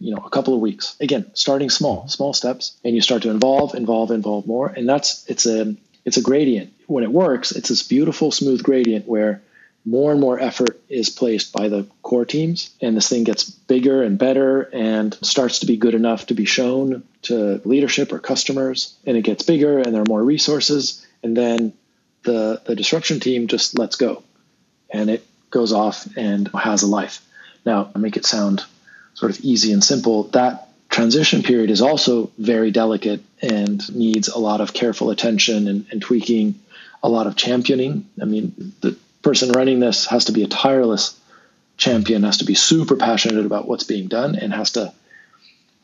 you 0.00 0.14
know 0.14 0.22
a 0.22 0.28
couple 0.28 0.52
of 0.52 0.60
weeks 0.60 0.96
again 1.00 1.30
starting 1.34 1.70
small 1.70 2.08
small 2.08 2.32
steps 2.32 2.76
and 2.84 2.96
you 2.96 3.00
start 3.00 3.22
to 3.22 3.30
involve 3.30 3.76
involve 3.76 4.10
involve 4.10 4.44
more 4.44 4.66
and 4.66 4.88
that's 4.88 5.24
it's 5.30 5.46
a 5.46 5.76
it's 6.04 6.16
a 6.16 6.20
gradient 6.20 6.73
when 6.86 7.04
it 7.04 7.12
works, 7.12 7.52
it's 7.52 7.68
this 7.68 7.82
beautiful 7.82 8.30
smooth 8.30 8.62
gradient 8.62 9.06
where 9.06 9.42
more 9.84 10.12
and 10.12 10.20
more 10.20 10.40
effort 10.40 10.80
is 10.88 11.10
placed 11.10 11.52
by 11.52 11.68
the 11.68 11.86
core 12.02 12.24
teams 12.24 12.70
and 12.80 12.96
this 12.96 13.08
thing 13.08 13.24
gets 13.24 13.50
bigger 13.50 14.02
and 14.02 14.18
better 14.18 14.62
and 14.62 15.14
starts 15.20 15.58
to 15.58 15.66
be 15.66 15.76
good 15.76 15.94
enough 15.94 16.26
to 16.26 16.34
be 16.34 16.46
shown 16.46 17.02
to 17.22 17.60
leadership 17.64 18.12
or 18.12 18.18
customers 18.18 18.96
and 19.04 19.16
it 19.16 19.22
gets 19.22 19.44
bigger 19.44 19.78
and 19.78 19.94
there 19.94 20.00
are 20.00 20.08
more 20.08 20.22
resources 20.22 21.06
and 21.22 21.36
then 21.36 21.72
the 22.22 22.62
the 22.64 22.74
disruption 22.74 23.20
team 23.20 23.46
just 23.46 23.78
lets 23.78 23.96
go 23.96 24.22
and 24.90 25.10
it 25.10 25.26
goes 25.50 25.72
off 25.72 26.08
and 26.16 26.48
has 26.54 26.82
a 26.82 26.86
life. 26.86 27.20
Now 27.66 27.90
I 27.94 27.98
make 27.98 28.16
it 28.16 28.24
sound 28.24 28.64
sort 29.12 29.32
of 29.32 29.44
easy 29.44 29.72
and 29.72 29.84
simple 29.84 30.24
that 30.28 30.68
transition 30.88 31.42
period 31.42 31.70
is 31.70 31.82
also 31.82 32.30
very 32.38 32.70
delicate 32.70 33.20
and 33.42 33.94
needs 33.94 34.28
a 34.28 34.38
lot 34.38 34.60
of 34.60 34.72
careful 34.72 35.10
attention 35.10 35.68
and, 35.68 35.86
and 35.90 36.00
tweaking 36.00 36.60
a 37.04 37.08
lot 37.08 37.28
of 37.28 37.36
championing 37.36 38.08
i 38.20 38.24
mean 38.24 38.74
the 38.80 38.96
person 39.22 39.52
running 39.52 39.78
this 39.80 40.06
has 40.06 40.26
to 40.26 40.32
be 40.32 40.42
a 40.42 40.48
tireless 40.48 41.18
champion, 41.76 42.22
has 42.22 42.38
to 42.38 42.44
be 42.44 42.54
super 42.54 42.96
passionate 42.96 43.46
about 43.46 43.66
what's 43.66 43.84
being 43.84 44.08
done, 44.08 44.36
and 44.36 44.52
has 44.52 44.72
to 44.72 44.92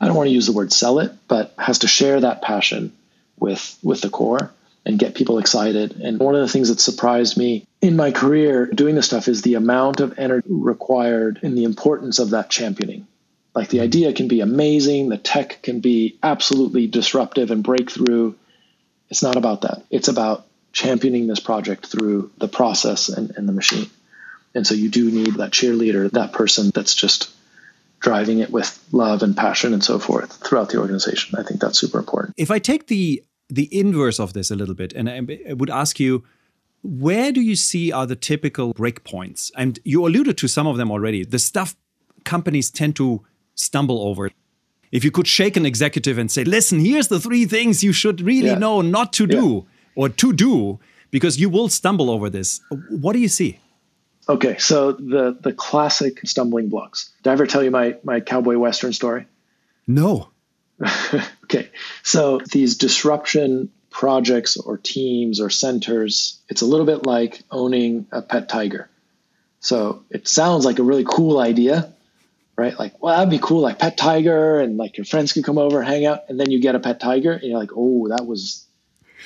I 0.02 0.06
don't 0.06 0.16
want 0.16 0.28
to 0.28 0.34
use 0.34 0.46
the 0.46 0.52
word 0.52 0.72
sell 0.72 0.98
it, 1.00 1.12
but 1.28 1.52
has 1.58 1.80
to 1.80 1.88
share 1.88 2.20
that 2.20 2.42
passion 2.42 2.92
with 3.38 3.78
with 3.82 4.00
the 4.00 4.10
core 4.10 4.52
and 4.86 4.98
get 4.98 5.14
people 5.14 5.38
excited. 5.38 6.00
And 6.00 6.18
one 6.18 6.34
of 6.34 6.40
the 6.40 6.48
things 6.48 6.70
that 6.70 6.80
surprised 6.80 7.36
me 7.36 7.66
in 7.82 7.96
my 7.96 8.12
career 8.12 8.66
doing 8.66 8.94
this 8.94 9.06
stuff 9.06 9.28
is 9.28 9.42
the 9.42 9.54
amount 9.54 10.00
of 10.00 10.18
energy 10.18 10.48
required 10.48 11.40
and 11.42 11.56
the 11.56 11.64
importance 11.64 12.18
of 12.18 12.30
that 12.30 12.48
championing. 12.48 13.06
Like 13.54 13.68
the 13.68 13.80
idea 13.80 14.12
can 14.14 14.28
be 14.28 14.40
amazing, 14.40 15.08
the 15.08 15.18
tech 15.18 15.60
can 15.62 15.80
be 15.80 16.18
absolutely 16.22 16.86
disruptive 16.86 17.50
and 17.50 17.62
breakthrough. 17.62 18.34
It's 19.10 19.22
not 19.22 19.36
about 19.36 19.62
that. 19.62 19.82
It's 19.90 20.08
about 20.08 20.46
championing 20.72 21.26
this 21.26 21.40
project 21.40 21.86
through 21.86 22.30
the 22.38 22.48
process 22.48 23.08
and, 23.08 23.30
and 23.36 23.48
the 23.48 23.52
machine. 23.52 23.90
And 24.54 24.66
so 24.66 24.74
you 24.74 24.88
do 24.88 25.10
need 25.10 25.34
that 25.34 25.52
cheerleader, 25.52 26.10
that 26.12 26.32
person 26.32 26.70
that's 26.74 26.94
just 26.94 27.30
driving 28.00 28.38
it 28.40 28.50
with 28.50 28.82
love 28.92 29.22
and 29.22 29.36
passion 29.36 29.72
and 29.72 29.84
so 29.84 29.98
forth 29.98 30.32
throughout 30.46 30.70
the 30.70 30.78
organization. 30.78 31.38
I 31.38 31.42
think 31.42 31.60
that's 31.60 31.78
super 31.78 31.98
important. 31.98 32.34
If 32.36 32.50
I 32.50 32.58
take 32.58 32.86
the 32.86 33.22
the 33.48 33.68
inverse 33.76 34.20
of 34.20 34.32
this 34.32 34.50
a 34.50 34.54
little 34.54 34.76
bit, 34.76 34.92
and 34.92 35.10
I 35.10 35.54
would 35.54 35.70
ask 35.70 35.98
you, 35.98 36.24
where 36.82 37.32
do 37.32 37.40
you 37.40 37.56
see 37.56 37.90
are 37.90 38.06
the 38.06 38.14
typical 38.14 38.72
breakpoints? 38.72 39.50
And 39.56 39.80
you 39.84 40.06
alluded 40.06 40.38
to 40.38 40.48
some 40.48 40.68
of 40.68 40.76
them 40.76 40.90
already. 40.90 41.24
The 41.24 41.40
stuff 41.40 41.74
companies 42.24 42.70
tend 42.70 42.94
to 42.96 43.24
stumble 43.56 44.02
over. 44.02 44.30
If 44.92 45.04
you 45.04 45.10
could 45.10 45.26
shake 45.26 45.56
an 45.56 45.66
executive 45.66 46.16
and 46.16 46.30
say, 46.30 46.44
"Listen, 46.44 46.80
here's 46.80 47.08
the 47.08 47.20
three 47.20 47.44
things 47.44 47.84
you 47.84 47.92
should 47.92 48.20
really 48.20 48.48
yeah. 48.48 48.58
know 48.58 48.80
not 48.80 49.12
to 49.14 49.26
do." 49.26 49.66
Or 49.94 50.08
to 50.08 50.32
do 50.32 50.78
because 51.10 51.38
you 51.38 51.48
will 51.48 51.68
stumble 51.68 52.10
over 52.10 52.30
this. 52.30 52.60
What 52.88 53.12
do 53.12 53.18
you 53.18 53.28
see? 53.28 53.58
Okay, 54.28 54.58
so 54.58 54.92
the 54.92 55.36
the 55.40 55.52
classic 55.52 56.20
stumbling 56.24 56.68
blocks. 56.68 57.10
Did 57.22 57.30
I 57.30 57.32
ever 57.32 57.46
tell 57.46 57.64
you 57.64 57.70
my 57.70 57.96
my 58.04 58.20
cowboy 58.20 58.58
western 58.58 58.92
story? 58.92 59.26
No. 59.86 60.28
okay, 61.44 61.68
so 62.02 62.38
these 62.52 62.76
disruption 62.76 63.70
projects 63.90 64.56
or 64.56 64.78
teams 64.78 65.40
or 65.40 65.50
centers, 65.50 66.38
it's 66.48 66.62
a 66.62 66.66
little 66.66 66.86
bit 66.86 67.04
like 67.04 67.42
owning 67.50 68.06
a 68.12 68.22
pet 68.22 68.48
tiger. 68.48 68.88
So 69.58 70.04
it 70.10 70.28
sounds 70.28 70.64
like 70.64 70.78
a 70.78 70.82
really 70.82 71.04
cool 71.04 71.38
idea, 71.38 71.92
right? 72.56 72.78
Like, 72.78 73.02
well, 73.02 73.14
that'd 73.16 73.30
be 73.30 73.38
cool, 73.38 73.60
like 73.60 73.78
pet 73.78 73.98
tiger, 73.98 74.60
and 74.60 74.76
like 74.76 74.96
your 74.96 75.04
friends 75.04 75.32
could 75.32 75.44
come 75.44 75.58
over, 75.58 75.82
hang 75.82 76.06
out, 76.06 76.20
and 76.28 76.38
then 76.38 76.50
you 76.50 76.60
get 76.60 76.74
a 76.74 76.80
pet 76.80 77.00
tiger, 77.00 77.32
and 77.32 77.42
you're 77.42 77.58
like, 77.58 77.72
oh, 77.74 78.08
that 78.08 78.26
was 78.26 78.64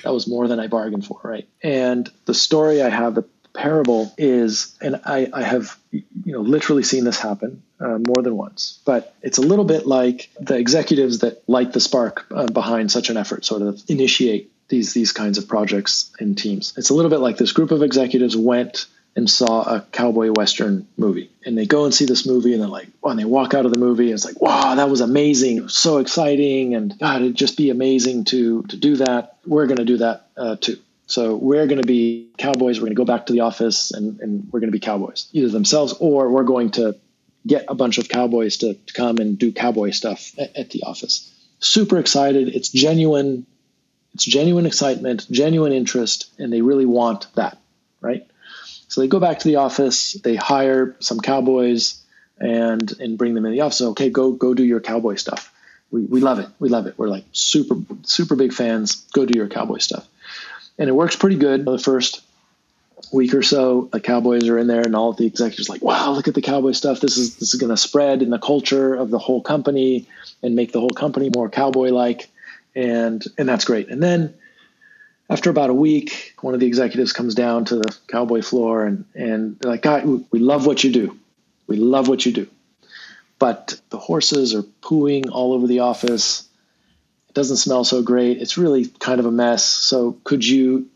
that 0.03 0.13
was 0.13 0.27
more 0.27 0.49
than 0.49 0.61
I 0.61 0.67
bargained 0.67 1.07
for, 1.07 1.21
right? 1.23 1.49
And 1.63 2.11
the 2.25 2.35
story 2.35 2.83
I 2.83 2.89
have, 2.89 3.15
the 3.15 3.25
parable 3.53 4.13
is, 4.19 4.77
and 4.81 5.01
I, 5.05 5.31
I 5.33 5.43
have, 5.43 5.79
you 5.93 6.03
know, 6.25 6.41
literally 6.41 6.83
seen 6.83 7.05
this 7.05 7.19
happen 7.19 7.63
uh, 7.81 7.99
more 7.99 8.23
than 8.23 8.37
once, 8.37 8.81
but 8.85 9.15
it's 9.23 9.39
a 9.39 9.43
little 9.43 9.65
bit 9.65 9.87
like 9.87 10.31
the 10.41 10.57
executives 10.57 11.21
that 11.21 11.49
light 11.49 11.73
the 11.73 11.81
spark 11.81 12.27
uh, 12.31 12.47
behind 12.47 12.91
such 12.91 13.11
an 13.11 13.17
effort, 13.17 13.45
sort 13.45 13.63
of 13.63 13.83
initiate 13.89 14.51
these 14.69 14.95
these 14.95 15.13
kinds 15.13 15.39
of 15.39 15.47
projects 15.47 16.11
and 16.19 16.37
teams. 16.37 16.73
It's 16.77 16.91
a 16.91 16.95
little 16.95 17.11
bit 17.11 17.21
like 17.21 17.37
this 17.37 17.53
group 17.53 17.71
of 17.71 17.83
executives 17.83 18.37
went 18.37 18.87
and 19.17 19.31
saw 19.31 19.63
a 19.63 19.81
cowboy 19.93 20.31
western 20.33 20.87
movie. 20.97 21.31
And 21.45 21.57
they 21.57 21.67
go 21.67 21.85
and 21.85 21.95
see 21.95 22.05
this 22.05 22.27
movie 22.27 22.53
and 22.53 22.63
they're 22.63 22.69
like 22.69 22.89
oh, 23.03 23.11
and 23.11 23.19
they 23.19 23.25
walk 23.25 23.55
out 23.55 23.67
of 23.67 23.73
the 23.73 23.79
movie 23.79 24.07
and 24.07 24.15
it's 24.15 24.25
like 24.25 24.41
wow 24.41 24.75
that 24.75 24.91
was 24.91 25.01
amazing. 25.01 25.63
Was 25.63 25.75
so 25.75 25.99
exciting 25.99 26.75
and 26.75 26.99
god 26.99 27.23
it'd 27.23 27.37
just 27.37 27.57
be 27.57 27.71
amazing 27.71 28.25
to 28.27 28.63
to 28.65 28.77
do 28.77 28.97
that. 28.97 29.39
We're 29.47 29.67
going 29.67 29.79
to 29.79 29.85
do 29.85 29.99
that 29.99 30.29
uh, 30.37 30.57
too. 30.57 30.79
So 31.07 31.37
we're 31.37 31.67
going 31.67 31.81
to 31.81 31.87
be 31.87 32.31
cowboys. 32.39 32.79
We're 32.79 32.87
going 32.87 32.97
to 32.97 33.01
go 33.01 33.05
back 33.05 33.27
to 33.27 33.33
the 33.33 33.41
office 33.41 33.91
and, 33.91 34.21
and 34.21 34.49
we're 34.51 34.61
going 34.61 34.73
to 34.73 34.79
be 34.79 34.81
cowboys 34.81 35.29
either 35.33 35.49
themselves 35.49 35.95
or 36.01 36.31
we're 36.31 36.45
going 36.45 36.71
to 36.73 36.97
get 37.47 37.67
a 37.69 37.75
bunch 37.75 37.99
of 37.99 38.09
cowboys 38.09 38.57
to, 38.59 38.75
to 38.75 38.93
come 38.95 39.19
and 39.19 39.39
do 39.39 39.53
cowboy 39.53 39.91
stuff 39.91 40.33
at, 40.39 40.57
at 40.57 40.71
the 40.71 40.83
office. 40.85 41.31
Super 41.59 41.99
excited. 41.99 42.49
It's 42.49 42.71
genuine. 42.71 43.47
It's 44.15 44.25
genuine 44.25 44.65
excitement 44.65 45.27
genuine 45.31 45.73
interest 45.73 46.33
and 46.39 46.53
they 46.53 46.61
really 46.61 46.87
want 46.87 47.27
that 47.35 47.59
right 48.01 48.25
so 48.89 49.01
they 49.01 49.09
go 49.09 49.21
back 49.21 49.41
to 49.41 49.49
the 49.49 49.57
office, 49.57 50.13
they 50.13 50.37
hire 50.37 50.97
some 51.01 51.21
cowboys 51.21 52.03
and 52.39 52.93
and 53.01 53.17
bring 53.19 53.35
them 53.35 53.47
in 53.47 53.53
the 53.53 53.61
office. 53.61 53.81
Okay, 53.81 54.11
go 54.11 54.33
go 54.33 54.55
do 54.55 54.65
your 54.65 54.81
cowboy 54.81 55.17
stuff. 55.17 55.53
We, 55.91 56.03
we 56.03 56.21
love 56.21 56.39
it. 56.39 56.49
We 56.59 56.69
love 56.69 56.87
it. 56.87 56.99
We're 56.99 57.09
like 57.09 57.25
super 57.33 57.77
super 58.03 58.37
big 58.37 58.53
fans. 58.53 58.97
Go 59.13 59.25
do 59.27 59.37
your 59.37 59.49
cowboy 59.49 59.79
stuff. 59.79 60.07
And 60.79 60.89
it 60.89 60.93
works 60.93 61.17
pretty 61.17 61.37
good 61.37 61.65
the 61.65 61.79
first 61.79 62.23
week 63.13 63.35
or 63.35 63.43
so. 63.43 63.89
The 63.93 64.01
cowboys 64.01 64.49
are 64.49 64.59
in 64.59 64.67
there 64.67 64.83
and 64.83 64.97
all 64.97 65.13
the 65.13 65.27
executives 65.27 65.69
are 65.69 65.75
like, 65.75 65.83
wow, 65.83 66.13
look 66.13 66.27
at 66.27 66.35
the 66.35 66.43
cowboy 66.43 66.73
stuff. 66.73 67.01
This 67.01 67.17
is 67.17 67.37
this 67.37 67.55
is 67.55 67.61
gonna 67.61 67.77
spread 67.77 68.23
in 68.23 68.31
the 68.31 68.39
culture 68.39 68.95
of 68.95 69.11
the 69.11 69.19
whole 69.19 69.41
company 69.41 70.09
and 70.43 70.57
make 70.57 70.73
the 70.73 70.81
whole 70.81 70.91
company 70.91 71.31
more 71.35 71.49
cowboy 71.49 71.91
like. 71.91 72.29
And 72.75 73.25
and 73.39 73.49
that's 73.49 73.65
great. 73.65 73.89
And 73.89 74.03
then 74.03 74.35
after 75.29 75.51
about 75.51 75.71
a 75.71 75.75
week, 75.75 76.35
one 76.41 76.55
of 76.55 76.61
the 76.61 76.67
executives 76.67 77.13
comes 77.13 77.35
down 77.35 77.65
to 77.67 77.77
the 77.77 77.97
cowboy 78.09 78.43
floor 78.43 78.85
and, 78.85 79.05
and 79.15 79.59
they're 79.59 79.73
like, 79.73 79.83
God, 79.83 80.05
we 80.31 80.39
love 80.39 80.67
what 80.67 80.85
you 80.85 80.93
do. 80.93 81.19
We 81.67 81.77
love 81.77 82.09
what 82.09 82.27
you 82.27 82.33
do. 82.33 82.47
But 83.39 83.81
the 83.91 83.99
horses 83.99 84.55
are 84.55 84.63
pooing 84.83 85.31
all 85.31 85.55
over 85.55 85.67
the 85.67 85.81
office. 85.81 86.47
It 87.29 87.35
doesn't 87.35 87.57
smell 87.57 87.85
so 87.85 88.03
great. 88.03 88.41
It's 88.41 88.59
really 88.59 88.87
kind 88.87 89.19
of 89.19 89.27
a 89.27 89.31
mess. 89.31 89.65
So 89.65 90.19
could 90.25 90.47
you, 90.47 90.89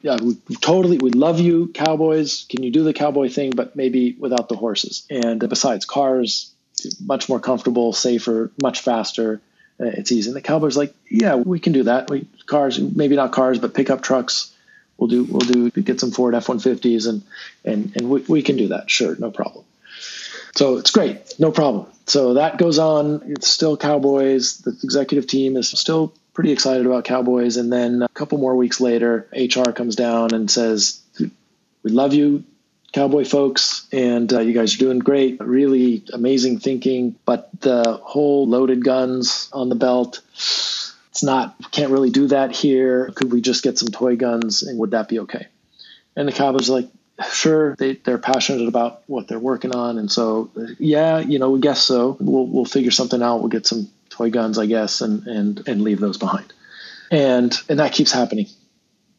yeah, 0.00 0.16
we 0.22 0.36
totally, 0.60 0.98
we 0.98 1.10
love 1.10 1.40
you, 1.40 1.68
cowboys. 1.68 2.46
Can 2.48 2.62
you 2.62 2.70
do 2.70 2.84
the 2.84 2.92
cowboy 2.92 3.28
thing, 3.28 3.50
but 3.50 3.74
maybe 3.74 4.14
without 4.18 4.48
the 4.48 4.56
horses? 4.56 5.06
And 5.10 5.40
besides, 5.48 5.84
cars, 5.84 6.52
much 7.00 7.28
more 7.28 7.40
comfortable, 7.40 7.92
safer, 7.92 8.52
much 8.60 8.80
faster 8.80 9.40
Uh, 9.82 9.86
it's 9.86 10.12
easy. 10.12 10.30
And 10.30 10.36
the 10.36 10.40
cowboy's 10.40 10.76
like, 10.76 10.94
yeah, 11.10 11.34
we 11.34 11.58
can 11.58 11.72
do 11.72 11.84
that. 11.84 12.08
We 12.08 12.28
cars, 12.46 12.78
maybe 12.78 13.16
not 13.16 13.32
cars, 13.32 13.58
but 13.58 13.74
pickup 13.74 14.02
trucks. 14.02 14.54
We'll 14.96 15.08
do, 15.08 15.24
we'll 15.24 15.40
do, 15.40 15.70
get 15.70 15.98
some 15.98 16.12
Ford 16.12 16.34
F-150s 16.34 17.08
and, 17.08 17.22
and, 17.64 17.92
and 17.96 18.08
we, 18.08 18.20
we 18.22 18.42
can 18.42 18.56
do 18.56 18.68
that. 18.68 18.88
Sure. 18.88 19.16
No 19.16 19.30
problem. 19.32 19.64
So 20.54 20.76
it's 20.76 20.90
great. 20.90 21.34
No 21.38 21.50
problem. 21.50 21.86
So 22.06 22.34
that 22.34 22.58
goes 22.58 22.78
on. 22.78 23.22
It's 23.26 23.48
still 23.48 23.76
Cowboys. 23.76 24.58
The 24.58 24.78
executive 24.84 25.26
team 25.26 25.56
is 25.56 25.68
still 25.68 26.12
pretty 26.34 26.52
excited 26.52 26.86
about 26.86 27.04
Cowboys. 27.04 27.56
And 27.56 27.72
then 27.72 28.02
a 28.02 28.08
couple 28.08 28.38
more 28.38 28.54
weeks 28.54 28.80
later, 28.80 29.26
HR 29.32 29.72
comes 29.72 29.96
down 29.96 30.34
and 30.34 30.50
says, 30.50 31.00
we 31.82 31.90
love 31.90 32.14
you 32.14 32.44
cowboy 32.92 33.24
folks, 33.24 33.86
and 33.90 34.32
uh, 34.32 34.40
you 34.40 34.52
guys 34.52 34.74
are 34.74 34.78
doing 34.78 34.98
great. 34.98 35.40
Really 35.40 36.04
amazing 36.12 36.58
thinking, 36.58 37.16
but 37.24 37.48
the 37.60 38.00
whole 38.02 38.46
loaded 38.46 38.84
guns 38.84 39.48
on 39.52 39.68
the 39.68 39.74
belt, 39.74 40.20
it's 40.34 41.22
not, 41.22 41.54
can't 41.72 41.90
really 41.90 42.10
do 42.10 42.28
that 42.28 42.52
here. 42.52 43.10
Could 43.14 43.32
we 43.32 43.40
just 43.40 43.62
get 43.62 43.78
some 43.78 43.88
toy 43.88 44.16
guns 44.16 44.62
and 44.62 44.78
would 44.78 44.92
that 44.92 45.08
be 45.08 45.20
okay? 45.20 45.46
And 46.16 46.28
the 46.28 46.32
cowboys 46.32 46.68
are 46.68 46.74
like, 46.74 46.90
sure, 47.30 47.76
they, 47.76 47.94
they're 47.94 48.18
passionate 48.18 48.68
about 48.68 49.02
what 49.06 49.28
they're 49.28 49.38
working 49.38 49.74
on. 49.74 49.98
And 49.98 50.10
so, 50.10 50.50
yeah, 50.78 51.18
you 51.18 51.38
know, 51.38 51.50
we 51.50 51.60
guess 51.60 51.82
so. 51.82 52.16
We'll, 52.20 52.46
we'll 52.46 52.64
figure 52.64 52.90
something 52.90 53.22
out. 53.22 53.40
We'll 53.40 53.48
get 53.48 53.66
some 53.66 53.88
toy 54.10 54.30
guns, 54.30 54.58
I 54.58 54.66
guess, 54.66 55.00
and, 55.00 55.26
and, 55.26 55.66
and 55.66 55.82
leave 55.82 56.00
those 56.00 56.18
behind. 56.18 56.52
And, 57.10 57.54
and 57.68 57.78
that 57.78 57.92
keeps 57.92 58.12
happening 58.12 58.46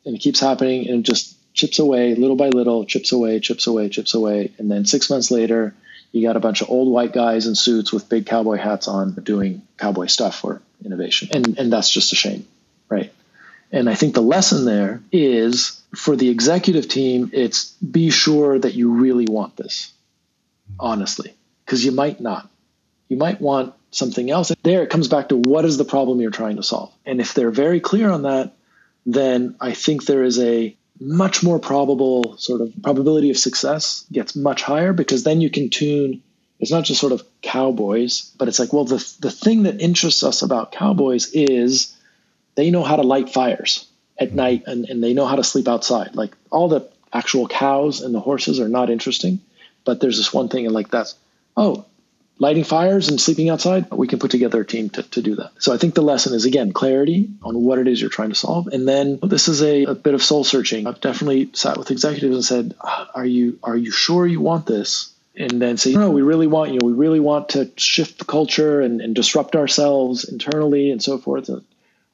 and 0.06 0.16
it 0.16 0.20
keeps 0.20 0.40
happening 0.40 0.90
and 0.90 1.06
just 1.06 1.38
chips 1.54 1.80
away 1.80 2.16
little 2.16 2.36
by 2.36 2.50
little, 2.50 2.86
chips 2.86 3.12
away, 3.12 3.40
chips 3.40 3.68
away, 3.68 3.90
chips 3.90 4.14
away. 4.14 4.52
And 4.58 4.70
then 4.70 4.86
six 4.86 5.10
months 5.10 5.32
later, 5.32 5.74
you 6.12 6.26
got 6.26 6.36
a 6.36 6.40
bunch 6.40 6.62
of 6.62 6.70
old 6.70 6.92
white 6.92 7.14
guys 7.14 7.48
in 7.48 7.56
suits 7.56 7.92
with 7.92 8.10
big 8.10 8.26
cowboy 8.26 8.58
hats 8.58 8.88
on 8.88 9.14
doing 9.16 9.62
cowboy 9.78 10.08
stuff 10.08 10.40
for 10.40 10.62
innovation. 10.84 11.30
And, 11.34 11.58
and 11.58 11.74
that's 11.74 11.90
just 11.90 12.14
a 12.14 12.16
shame, 12.16 12.48
right? 12.90 13.12
And 13.72 13.90
I 13.90 13.96
think 13.96 14.14
the 14.14 14.22
lesson 14.22 14.66
there 14.66 15.02
is 15.12 15.82
for 15.96 16.16
the 16.16 16.30
executive 16.30 16.88
team, 16.88 17.32
it's 17.34 17.72
be 17.74 18.12
sure 18.12 18.60
that 18.60 18.76
you 18.76 18.92
really 18.92 19.26
want 19.28 19.58
this, 19.58 19.92
honestly, 20.80 21.34
because 21.66 21.84
you 21.84 21.92
might 21.92 22.20
not. 22.20 22.50
You 23.10 23.18
might 23.18 23.42
want 23.42 23.74
something 23.90 24.30
else. 24.30 24.52
There, 24.62 24.84
it 24.84 24.92
comes 24.92 25.08
back 25.08 25.30
to 25.30 25.38
what 25.38 25.66
is 25.66 25.78
the 25.78 25.86
problem 25.86 26.22
you're 26.22 26.32
trying 26.32 26.58
to 26.58 26.64
solve. 26.64 26.94
And 27.06 27.20
if 27.20 27.34
they're 27.34 27.52
very 27.52 27.80
clear 27.80 28.12
on 28.12 28.24
that, 28.24 28.54
then 29.06 29.56
I 29.60 29.74
think 29.74 30.06
there 30.06 30.24
is 30.24 30.40
a 30.40 30.76
much 31.00 31.44
more 31.44 31.60
probable 31.60 32.38
sort 32.38 32.62
of 32.62 32.72
probability 32.84 33.30
of 33.30 33.38
success 33.38 34.06
gets 34.12 34.36
much 34.36 34.62
higher 34.62 34.94
because 34.94 35.24
then 35.24 35.42
you 35.42 35.50
can 35.50 35.70
tune 35.70 36.22
it's 36.60 36.72
not 36.72 36.84
just 36.84 37.02
sort 37.02 37.12
of 37.12 37.24
cowboys 37.42 38.32
but 38.38 38.48
it's 38.48 38.60
like 38.60 38.72
well 38.72 38.86
the, 38.86 39.16
the 39.20 39.32
thing 39.32 39.64
that 39.64 39.82
interests 39.82 40.24
us 40.24 40.44
about 40.44 40.72
cowboys 40.72 41.32
is 41.34 41.98
they 42.56 42.70
know 42.70 42.84
how 42.84 42.96
to 42.96 43.02
light 43.02 43.30
fires 43.30 43.88
at 44.18 44.30
mm-hmm. 44.30 44.38
night 44.38 44.64
and, 44.68 44.86
and 44.86 45.04
they 45.04 45.14
know 45.14 45.26
how 45.26 45.36
to 45.36 45.44
sleep 45.44 45.68
outside. 45.68 46.16
Like 46.16 46.36
all 46.52 46.70
the 46.70 46.90
actual 47.12 47.48
cows 47.48 48.02
and 48.02 48.14
the 48.14 48.20
horses 48.20 48.60
are 48.60 48.70
not 48.70 48.90
interesting 48.90 49.40
but 49.86 50.00
there's 50.00 50.18
this 50.18 50.34
one 50.34 50.50
thing 50.50 50.66
and 50.66 50.74
like 50.74 50.90
that's 50.90 51.16
oh 51.56 51.86
lighting 52.44 52.66
fires 52.66 53.08
and 53.08 53.22
sleeping 53.22 53.50
outside, 53.50 53.90
we 53.90 54.06
can 54.06 54.20
put 54.20 54.30
together 54.30 54.60
a 54.60 54.66
team 54.66 54.90
to, 54.90 55.02
to 55.02 55.22
do 55.22 55.36
that. 55.36 55.52
So 55.60 55.74
I 55.74 55.78
think 55.78 55.96
the 55.96 56.02
lesson 56.02 56.34
is 56.34 56.44
again 56.44 56.74
clarity 56.74 57.30
on 57.42 57.56
what 57.64 57.80
it 57.80 57.88
is 57.88 58.02
you're 58.02 58.10
trying 58.10 58.30
to 58.30 58.36
solve. 58.36 58.68
And 58.68 58.86
then 58.86 59.18
this 59.24 59.48
is 59.48 59.64
a, 59.64 59.86
a 59.86 59.96
bit 59.96 60.14
of 60.14 60.22
soul 60.22 60.44
searching. 60.44 60.86
I've 60.86 61.00
definitely 61.00 61.52
sat 61.54 61.78
with 61.78 61.90
executives 61.90 62.36
and 62.36 62.44
said, 62.44 62.76
ah, 62.82 63.10
Are 63.16 63.26
you 63.26 63.60
are 63.64 63.78
you 63.78 63.92
sure 63.92 64.28
you 64.28 64.42
want 64.42 64.66
this? 64.66 65.14
And 65.36 65.62
then 65.62 65.78
say, 65.78 65.94
no, 65.94 66.12
we 66.12 66.22
really 66.22 66.46
want, 66.46 66.74
you 66.74 66.80
we 66.84 66.94
really 66.94 67.20
want 67.20 67.50
to 67.50 67.72
shift 67.76 68.20
the 68.20 68.26
culture 68.26 68.82
and, 68.82 69.02
and 69.02 69.16
disrupt 69.16 69.56
ourselves 69.56 70.26
internally 70.26 70.92
and 70.92 71.02
so 71.02 71.18
forth. 71.18 71.50
And 71.50 71.64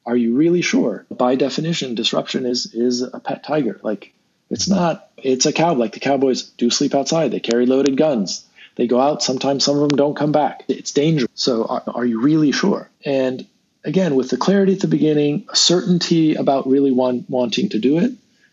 are 0.06 0.16
you 0.16 0.36
really 0.36 0.62
sure? 0.62 1.04
By 1.10 1.34
definition, 1.34 1.96
disruption 1.96 2.46
is 2.46 2.72
is 2.72 3.02
a 3.02 3.18
pet 3.18 3.42
tiger. 3.42 3.80
Like 3.82 4.14
it's 4.48 4.68
not, 4.68 5.10
it's 5.16 5.46
a 5.46 5.52
cow. 5.52 5.74
Like 5.74 5.92
the 5.92 6.00
cowboys 6.00 6.44
do 6.44 6.70
sleep 6.70 6.94
outside. 6.94 7.32
They 7.32 7.40
carry 7.40 7.66
loaded 7.66 7.96
guns 7.96 8.46
they 8.80 8.86
go 8.86 8.98
out. 8.98 9.22
Sometimes 9.22 9.62
some 9.62 9.78
of 9.78 9.86
them 9.86 9.94
don't 9.94 10.16
come 10.16 10.32
back. 10.32 10.64
It's 10.66 10.90
dangerous. 10.90 11.30
So 11.34 11.66
are, 11.66 11.82
are 11.86 12.06
you 12.06 12.22
really 12.22 12.50
sure? 12.50 12.88
And 13.04 13.46
again, 13.84 14.14
with 14.14 14.30
the 14.30 14.38
clarity 14.38 14.72
at 14.72 14.80
the 14.80 14.88
beginning, 14.88 15.46
certainty 15.52 16.34
about 16.34 16.66
really 16.66 16.90
want, 16.90 17.28
wanting 17.28 17.68
to 17.68 17.78
do 17.78 17.98
it, 17.98 18.12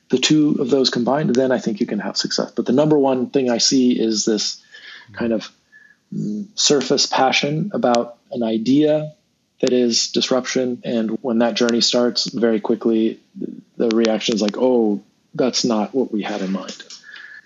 the 0.09 0.17
two 0.17 0.57
of 0.59 0.69
those 0.69 0.89
combined, 0.89 1.33
then 1.33 1.53
I 1.53 1.59
think 1.59 1.79
you 1.79 1.85
can 1.85 1.99
have 1.99 2.17
success. 2.17 2.51
But 2.51 2.65
the 2.65 2.73
number 2.73 2.99
one 2.99 3.29
thing 3.29 3.49
I 3.49 3.59
see 3.59 3.97
is 3.97 4.25
this 4.25 4.61
kind 5.13 5.31
of 5.31 5.49
mm, 6.13 6.45
surface 6.55 7.05
passion 7.05 7.71
about 7.73 8.17
an 8.29 8.43
idea 8.43 9.13
that 9.61 9.71
is 9.71 10.11
disruption. 10.11 10.81
And 10.83 11.11
when 11.21 11.37
that 11.37 11.53
journey 11.53 11.79
starts, 11.79 12.29
very 12.29 12.59
quickly, 12.59 13.21
the 13.77 13.91
reaction 13.91 14.35
is 14.35 14.41
like, 14.41 14.57
oh, 14.57 15.01
that's 15.35 15.63
not 15.63 15.95
what 15.95 16.11
we 16.11 16.21
had 16.21 16.41
in 16.41 16.51
mind 16.51 16.75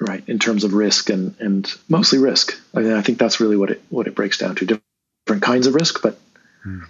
right 0.01 0.23
in 0.27 0.39
terms 0.39 0.63
of 0.63 0.73
risk 0.73 1.09
and 1.09 1.35
and 1.39 1.71
mostly 1.87 2.19
risk. 2.19 2.59
I, 2.73 2.79
mean, 2.79 2.93
I 2.93 3.01
think 3.01 3.19
that's 3.19 3.39
really 3.39 3.55
what 3.55 3.71
it 3.71 3.81
what 3.89 4.07
it 4.07 4.15
breaks 4.15 4.37
down 4.37 4.55
to. 4.55 4.65
Different 4.65 5.43
kinds 5.43 5.67
of 5.67 5.75
risk 5.75 6.01
but 6.01 6.19
hmm. 6.63 6.81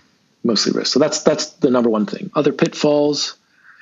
mostly 0.44 0.72
risk. 0.72 0.94
So 0.94 1.00
that's 1.00 1.22
that's 1.22 1.52
the 1.52 1.70
number 1.70 1.90
one 1.90 2.06
thing. 2.06 2.32
Other 2.34 2.54
pitfalls 2.54 3.38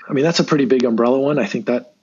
i 0.10 0.14
mean 0.14 0.24
that's 0.24 0.40
a 0.40 0.44
pretty 0.44 0.66
big 0.66 0.84
umbrella 0.84 1.20
one. 1.20 1.40
I 1.40 1.46
think 1.46 1.68
that 1.68 1.94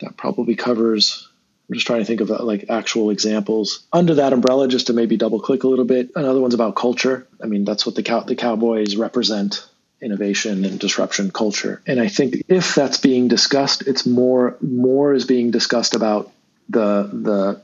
that 0.00 0.16
probably 0.16 0.56
covers 0.56 1.28
i'm 1.68 1.74
just 1.74 1.86
trying 1.86 2.00
to 2.00 2.04
think 2.06 2.20
of 2.20 2.30
like 2.30 2.66
actual 2.70 3.10
examples. 3.10 3.84
Under 3.92 4.14
that 4.14 4.32
umbrella 4.32 4.68
just 4.68 4.88
to 4.88 4.92
maybe 4.94 5.16
double 5.16 5.40
click 5.40 5.64
a 5.64 5.68
little 5.68 5.84
bit 5.84 6.10
another 6.16 6.40
one's 6.40 6.54
about 6.54 6.74
culture. 6.74 7.26
I 7.42 7.46
mean 7.46 7.64
that's 7.64 7.84
what 7.84 7.94
the 7.94 8.02
cow 8.02 8.20
the 8.20 8.36
cowboys 8.36 8.96
represent 8.96 9.66
innovation 10.04 10.64
and 10.64 10.78
disruption 10.78 11.30
culture. 11.30 11.80
And 11.86 11.98
I 11.98 12.08
think 12.08 12.44
if 12.48 12.74
that's 12.74 12.98
being 12.98 13.28
discussed, 13.28 13.86
it's 13.86 14.04
more 14.04 14.56
more 14.60 15.14
is 15.14 15.24
being 15.24 15.50
discussed 15.50 15.94
about 15.94 16.30
the 16.68 17.08
the, 17.12 17.62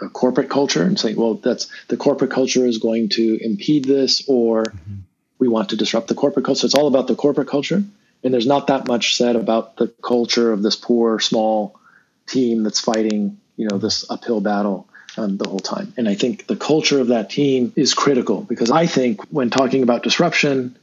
the 0.00 0.08
corporate 0.08 0.48
culture 0.48 0.82
and 0.82 0.98
saying, 0.98 1.16
well, 1.16 1.34
that's 1.34 1.68
the 1.88 1.96
corporate 1.96 2.30
culture 2.30 2.66
is 2.66 2.78
going 2.78 3.10
to 3.10 3.38
impede 3.44 3.84
this, 3.84 4.28
or 4.28 4.64
mm-hmm. 4.64 4.94
we 5.38 5.48
want 5.48 5.68
to 5.70 5.76
disrupt 5.76 6.08
the 6.08 6.14
corporate 6.14 6.46
culture. 6.46 6.66
It's 6.66 6.74
all 6.74 6.88
about 6.88 7.06
the 7.06 7.14
corporate 7.14 7.48
culture, 7.48 7.82
and 8.24 8.34
there's 8.34 8.46
not 8.46 8.68
that 8.68 8.88
much 8.88 9.16
said 9.16 9.36
about 9.36 9.76
the 9.76 9.88
culture 10.02 10.52
of 10.52 10.62
this 10.62 10.76
poor 10.76 11.20
small 11.20 11.78
team 12.26 12.62
that's 12.62 12.80
fighting, 12.80 13.38
you 13.56 13.68
know, 13.68 13.78
this 13.78 14.10
uphill 14.10 14.40
battle. 14.40 14.88
Um, 15.18 15.38
the 15.38 15.48
whole 15.48 15.60
time. 15.60 15.94
And 15.96 16.06
I 16.10 16.14
think 16.14 16.46
the 16.46 16.56
culture 16.56 17.00
of 17.00 17.06
that 17.06 17.30
team 17.30 17.72
is 17.74 17.94
critical 17.94 18.42
because 18.42 18.70
I 18.70 18.84
think 18.84 19.22
when 19.30 19.48
talking 19.48 19.82
about 19.82 20.02
disruption, 20.02 20.76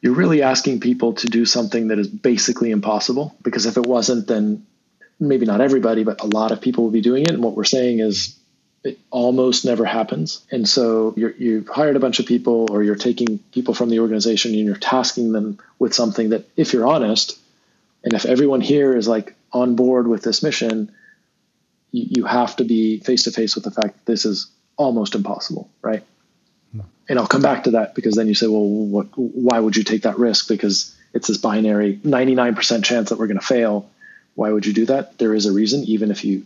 you're 0.00 0.14
really 0.14 0.42
asking 0.42 0.80
people 0.80 1.14
to 1.14 1.26
do 1.26 1.44
something 1.44 1.88
that 1.88 1.98
is 1.98 2.08
basically 2.08 2.70
impossible. 2.70 3.34
Because 3.42 3.66
if 3.66 3.76
it 3.76 3.86
wasn't, 3.86 4.26
then 4.26 4.66
maybe 5.18 5.46
not 5.46 5.60
everybody, 5.60 6.04
but 6.04 6.22
a 6.22 6.26
lot 6.26 6.52
of 6.52 6.60
people 6.60 6.84
will 6.84 6.90
be 6.90 7.00
doing 7.00 7.24
it. 7.24 7.32
And 7.32 7.42
what 7.42 7.54
we're 7.54 7.64
saying 7.64 7.98
is 7.98 8.38
it 8.84 8.98
almost 9.10 9.64
never 9.64 9.84
happens. 9.84 10.44
And 10.52 10.68
so 10.68 11.14
you 11.16 11.56
have 11.56 11.68
hired 11.68 11.96
a 11.96 12.00
bunch 12.00 12.20
of 12.20 12.26
people, 12.26 12.68
or 12.70 12.84
you're 12.84 12.94
taking 12.94 13.38
people 13.52 13.74
from 13.74 13.90
the 13.90 13.98
organization 14.00 14.54
and 14.54 14.64
you're 14.64 14.76
tasking 14.76 15.32
them 15.32 15.58
with 15.78 15.94
something 15.94 16.30
that, 16.30 16.44
if 16.56 16.72
you're 16.72 16.86
honest, 16.86 17.38
and 18.04 18.14
if 18.14 18.24
everyone 18.24 18.60
here 18.60 18.96
is 18.96 19.08
like 19.08 19.34
on 19.52 19.74
board 19.74 20.06
with 20.06 20.22
this 20.22 20.42
mission, 20.42 20.92
you, 21.90 22.06
you 22.18 22.24
have 22.24 22.54
to 22.56 22.64
be 22.64 23.00
face 23.00 23.24
to 23.24 23.32
face 23.32 23.56
with 23.56 23.64
the 23.64 23.72
fact 23.72 23.94
that 23.94 24.06
this 24.06 24.24
is 24.24 24.48
almost 24.76 25.16
impossible, 25.16 25.68
right? 25.82 26.04
And 27.08 27.18
I'll 27.18 27.26
come 27.26 27.42
back 27.42 27.64
to 27.64 27.72
that 27.72 27.94
because 27.94 28.14
then 28.14 28.26
you 28.28 28.34
say, 28.34 28.46
well, 28.46 28.64
what, 28.64 29.06
why 29.16 29.58
would 29.58 29.76
you 29.76 29.84
take 29.84 30.02
that 30.02 30.18
risk? 30.18 30.48
Because 30.48 30.94
it's 31.14 31.28
this 31.28 31.38
binary 31.38 31.96
99% 32.04 32.84
chance 32.84 33.08
that 33.08 33.18
we're 33.18 33.28
going 33.28 33.40
to 33.40 33.46
fail. 33.46 33.88
Why 34.34 34.50
would 34.50 34.66
you 34.66 34.74
do 34.74 34.86
that? 34.86 35.18
There 35.18 35.34
is 35.34 35.46
a 35.46 35.52
reason, 35.52 35.84
even 35.84 36.10
if 36.10 36.24
you 36.24 36.44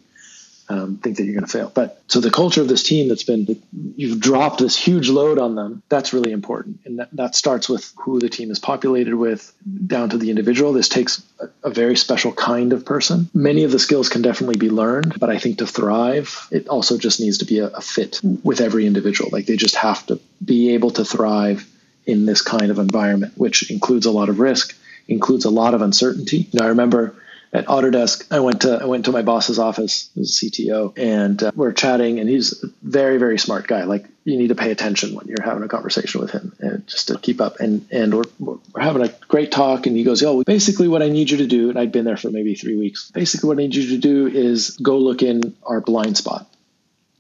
um, 0.69 0.97
think 0.99 1.17
that 1.17 1.25
you're 1.25 1.35
going 1.35 1.47
to 1.47 1.51
fail. 1.51 1.71
But 1.75 2.03
so 2.09 2.21
the 2.21 2.31
culture 2.31 2.61
of 2.61 2.69
this 2.69 2.83
team 2.83 3.09
that's 3.09 3.25
been, 3.25 3.63
you've 3.97 4.21
dropped 4.21 4.59
this 4.59 4.77
huge 4.77 5.09
load 5.09 5.39
on 5.39 5.55
them, 5.55 5.83
that's 5.89 6.13
really 6.13 6.33
important. 6.33 6.81
And 6.85 6.99
that, 6.99 7.09
that 7.13 7.35
starts 7.35 7.69
with 7.69 7.93
who 7.97 8.21
the 8.21 8.29
team 8.29 8.51
is 8.51 8.59
populated 8.59 9.15
with 9.15 9.53
down 9.87 10.11
to 10.11 10.19
the 10.19 10.31
individual. 10.31 10.73
This 10.73 10.89
takes 10.89 11.23
a, 11.41 11.69
a 11.69 11.71
very 11.71 11.97
special 11.97 12.33
kind 12.33 12.73
of 12.73 12.85
person. 12.85 13.29
Many 13.35 13.65
of 13.65 13.73
the 13.73 13.79
skills 13.79 14.09
can 14.09 14.23
definitely 14.23 14.57
be 14.57 14.71
learned, 14.71 15.19
but 15.19 15.31
I 15.31 15.39
think 15.39 15.59
to 15.59 15.67
thrive, 15.67 16.49
it 16.51 16.69
also 16.69 16.99
just 16.99 17.21
needs 17.21 17.39
to 17.39 17.45
be 17.45 17.59
a, 17.59 17.69
a 17.69 17.81
fit 17.81 18.21
with 18.43 18.61
every 18.61 18.87
individual. 18.87 19.31
Like 19.33 19.47
they 19.47 19.57
just 19.57 19.77
have 19.77 20.07
to 20.07 20.21
be 20.45 20.75
able 20.75 20.91
to 20.93 21.05
thrive 21.05 21.69
in 22.07 22.27
this 22.27 22.43
kind 22.43 22.71
of 22.71 22.79
environment, 22.79 23.35
which 23.37 23.71
includes 23.71 24.07
a 24.07 24.11
lot 24.11 24.29
of 24.29 24.41
risk, 24.41 24.77
includes 25.09 25.45
a 25.45 25.51
lot 25.51 25.75
of 25.75 25.83
uncertainty. 25.83 26.49
Know, 26.53 26.65
I 26.65 26.69
remember 26.69 27.15
at 27.55 27.67
Autodesk, 27.67 28.27
I 28.31 28.41
went 28.41 28.63
to 28.63 28.79
I 28.81 28.87
went 28.87 29.05
to 29.05 29.13
my 29.13 29.21
boss's 29.21 29.59
office, 29.59 30.09
as 30.19 30.31
CTO, 30.31 30.97
and 30.97 31.43
uh, 31.43 31.53
we're 31.55 31.73
chatting, 31.73 32.19
and 32.19 32.29
he's 32.29 32.63
a 32.65 32.69
very 32.83 33.19
very 33.19 33.39
smart 33.39 33.67
guy. 33.67 33.85
Like 33.85 34.07
you 34.25 34.39
need 34.39 34.49
to 34.49 34.55
pay 34.55 34.71
attention 34.71 35.15
when 35.15 35.27
you're 35.27 35.45
having 35.45 35.63
a 35.63 35.69
conversation 35.69 36.23
with 36.23 36.31
him, 36.31 36.55
and 36.61 36.87
just 36.87 37.09
to 37.09 37.19
keep 37.19 37.43
up. 37.43 37.61
And 37.61 37.87
and 37.91 38.15
we're, 38.15 38.25
we're 38.39 38.81
having 38.81 39.03
a 39.03 39.09
great 39.29 39.53
talk, 39.53 39.87
and 39.87 39.95
he 39.95 40.03
goes, 40.03 40.23
"Yo, 40.23 40.43
basically 40.45 40.89
what 40.89 41.03
I 41.03 41.11
need 41.11 41.31
you 41.31 41.39
to 41.39 41.47
do," 41.47 41.69
and 41.69 41.79
I'd 41.79 41.93
been 41.93 42.07
there 42.07 42.17
for 42.17 42.31
maybe 42.31 42.55
three 42.55 42.77
weeks. 42.77 43.11
Basically, 43.11 43.49
what 43.49 43.59
I 43.59 43.63
need 43.63 43.75
you 43.75 43.89
to 43.89 43.99
do 43.99 44.29
is 44.29 44.71
go 44.79 44.97
look 44.97 45.23
in 45.23 45.55
our 45.63 45.83
blind 45.83 46.17
spot. 46.17 46.49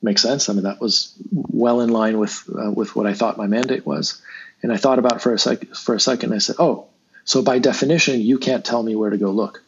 Makes 0.00 0.22
sense. 0.22 0.48
I 0.48 0.54
mean, 0.54 0.64
that 0.64 0.80
was 0.80 1.14
well 1.30 1.82
in 1.82 1.90
line 1.90 2.18
with 2.18 2.42
uh, 2.48 2.70
with 2.70 2.96
what 2.96 3.06
I 3.06 3.12
thought 3.12 3.36
my 3.36 3.48
mandate 3.48 3.84
was. 3.84 4.20
And 4.62 4.72
I 4.72 4.76
thought 4.76 4.98
about 5.00 5.16
it 5.16 5.20
for 5.20 5.34
a 5.34 5.38
sec 5.38 5.74
for 5.74 5.94
a 5.94 6.00
second. 6.00 6.32
I 6.32 6.38
said, 6.38 6.56
"Oh, 6.58 6.86
so 7.24 7.42
by 7.42 7.58
definition, 7.58 8.22
you 8.22 8.38
can't 8.38 8.64
tell 8.64 8.82
me 8.82 8.96
where 8.96 9.10
to 9.10 9.18
go 9.18 9.30
look." 9.30 9.62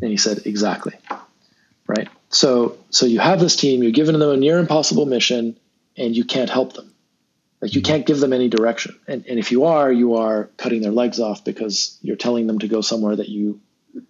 And 0.00 0.10
he 0.10 0.16
said, 0.16 0.42
exactly. 0.46 0.94
Right. 1.86 2.08
So, 2.30 2.78
so 2.90 3.06
you 3.06 3.20
have 3.20 3.40
this 3.40 3.56
team, 3.56 3.82
you're 3.82 3.92
giving 3.92 4.18
them 4.18 4.28
a 4.28 4.36
near 4.36 4.58
impossible 4.58 5.06
mission 5.06 5.56
and 5.96 6.16
you 6.16 6.24
can't 6.24 6.50
help 6.50 6.74
them. 6.74 6.92
Like 7.60 7.74
you 7.74 7.80
mm-hmm. 7.80 7.92
can't 7.92 8.06
give 8.06 8.20
them 8.20 8.32
any 8.32 8.48
direction. 8.48 8.98
And, 9.06 9.24
and 9.26 9.38
if 9.38 9.52
you 9.52 9.64
are, 9.64 9.90
you 9.90 10.16
are 10.16 10.50
cutting 10.56 10.82
their 10.82 10.92
legs 10.92 11.20
off 11.20 11.44
because 11.44 11.98
you're 12.02 12.16
telling 12.16 12.46
them 12.46 12.58
to 12.58 12.68
go 12.68 12.80
somewhere 12.80 13.16
that 13.16 13.28
you 13.28 13.60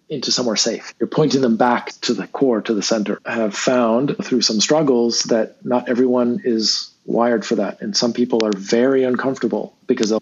into 0.09 0.31
somewhere 0.31 0.55
safe. 0.55 0.93
You're 0.99 1.07
pointing 1.07 1.41
them 1.41 1.57
back 1.57 1.91
to 2.01 2.13
the 2.13 2.27
core, 2.27 2.61
to 2.61 2.73
the 2.73 2.81
center. 2.81 3.21
I 3.25 3.35
have 3.35 3.55
found 3.55 4.17
through 4.21 4.41
some 4.41 4.59
struggles 4.59 5.23
that 5.23 5.65
not 5.65 5.89
everyone 5.89 6.41
is 6.43 6.91
wired 7.05 7.45
for 7.45 7.55
that. 7.55 7.81
And 7.81 7.95
some 7.95 8.13
people 8.13 8.45
are 8.45 8.51
very 8.51 9.03
uncomfortable 9.03 9.75
because 9.87 10.13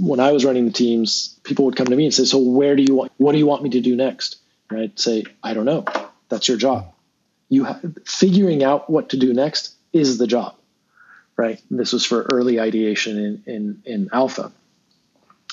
when 0.00 0.20
I 0.20 0.32
was 0.32 0.44
running 0.44 0.66
the 0.66 0.72
teams, 0.72 1.38
people 1.42 1.64
would 1.64 1.76
come 1.76 1.88
to 1.88 1.96
me 1.96 2.04
and 2.04 2.14
say, 2.14 2.24
So 2.24 2.38
where 2.38 2.76
do 2.76 2.82
you 2.82 2.94
want 2.94 3.12
what 3.16 3.32
do 3.32 3.38
you 3.38 3.46
want 3.46 3.62
me 3.62 3.70
to 3.70 3.80
do 3.80 3.96
next? 3.96 4.36
Right? 4.70 4.96
Say, 4.98 5.24
I 5.42 5.54
don't 5.54 5.64
know. 5.64 5.84
That's 6.28 6.48
your 6.48 6.56
job. 6.56 6.92
You 7.48 7.66
figuring 8.04 8.62
out 8.62 8.90
what 8.90 9.10
to 9.10 9.16
do 9.16 9.32
next 9.32 9.74
is 9.92 10.18
the 10.18 10.26
job, 10.26 10.54
right? 11.36 11.60
This 11.70 11.92
was 11.92 12.04
for 12.04 12.22
early 12.30 12.60
ideation 12.60 13.18
in, 13.18 13.42
in, 13.46 13.82
in 13.84 14.08
alpha. 14.12 14.52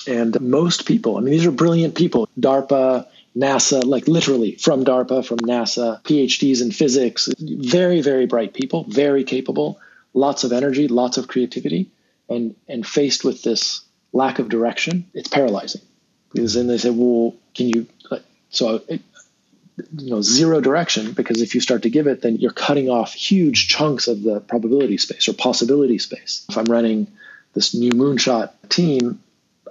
And 0.06 0.38
most 0.40 0.86
people, 0.86 1.16
I 1.16 1.20
mean, 1.20 1.32
these 1.32 1.46
are 1.46 1.50
brilliant 1.50 1.94
people, 1.94 2.28
DARPA, 2.38 3.06
NASA, 3.36 3.84
like 3.84 4.06
literally 4.06 4.56
from 4.56 4.84
DARPA, 4.84 5.24
from 5.26 5.38
NASA, 5.38 6.02
PhDs 6.02 6.62
in 6.62 6.70
physics, 6.70 7.28
very, 7.38 8.02
very 8.02 8.26
bright 8.26 8.54
people, 8.54 8.84
very 8.88 9.24
capable, 9.24 9.80
lots 10.14 10.44
of 10.44 10.52
energy, 10.52 10.88
lots 10.88 11.16
of 11.16 11.28
creativity. 11.28 11.90
And, 12.28 12.56
and 12.66 12.84
faced 12.84 13.22
with 13.22 13.44
this 13.44 13.82
lack 14.12 14.40
of 14.40 14.48
direction, 14.48 15.08
it's 15.14 15.28
paralyzing. 15.28 15.82
Because 16.32 16.54
then 16.54 16.66
they 16.66 16.76
say, 16.76 16.90
well, 16.90 17.36
can 17.54 17.68
you, 17.68 17.86
so, 18.50 18.82
it, 18.88 19.02
you 19.98 20.10
know, 20.10 20.22
zero 20.22 20.60
direction, 20.60 21.12
because 21.12 21.42
if 21.42 21.54
you 21.54 21.60
start 21.60 21.82
to 21.82 21.90
give 21.90 22.06
it, 22.06 22.22
then 22.22 22.36
you're 22.36 22.52
cutting 22.52 22.88
off 22.88 23.12
huge 23.12 23.68
chunks 23.68 24.08
of 24.08 24.22
the 24.22 24.40
probability 24.40 24.96
space 24.96 25.28
or 25.28 25.34
possibility 25.34 25.98
space. 25.98 26.46
If 26.48 26.56
I'm 26.56 26.64
running 26.64 27.06
this 27.54 27.74
new 27.74 27.92
moonshot 27.92 28.52
team, 28.68 29.20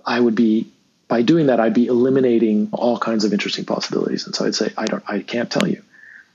I 0.05 0.19
would 0.19 0.35
be 0.35 0.71
by 1.07 1.21
doing 1.21 1.47
that, 1.47 1.59
I'd 1.59 1.73
be 1.73 1.87
eliminating 1.87 2.69
all 2.71 2.97
kinds 2.97 3.25
of 3.25 3.33
interesting 3.33 3.65
possibilities. 3.65 4.25
And 4.25 4.35
so 4.35 4.45
I'd 4.45 4.55
say, 4.55 4.71
I 4.77 4.85
don't, 4.85 5.03
I 5.07 5.19
can't 5.19 5.51
tell 5.51 5.67
you. 5.67 5.83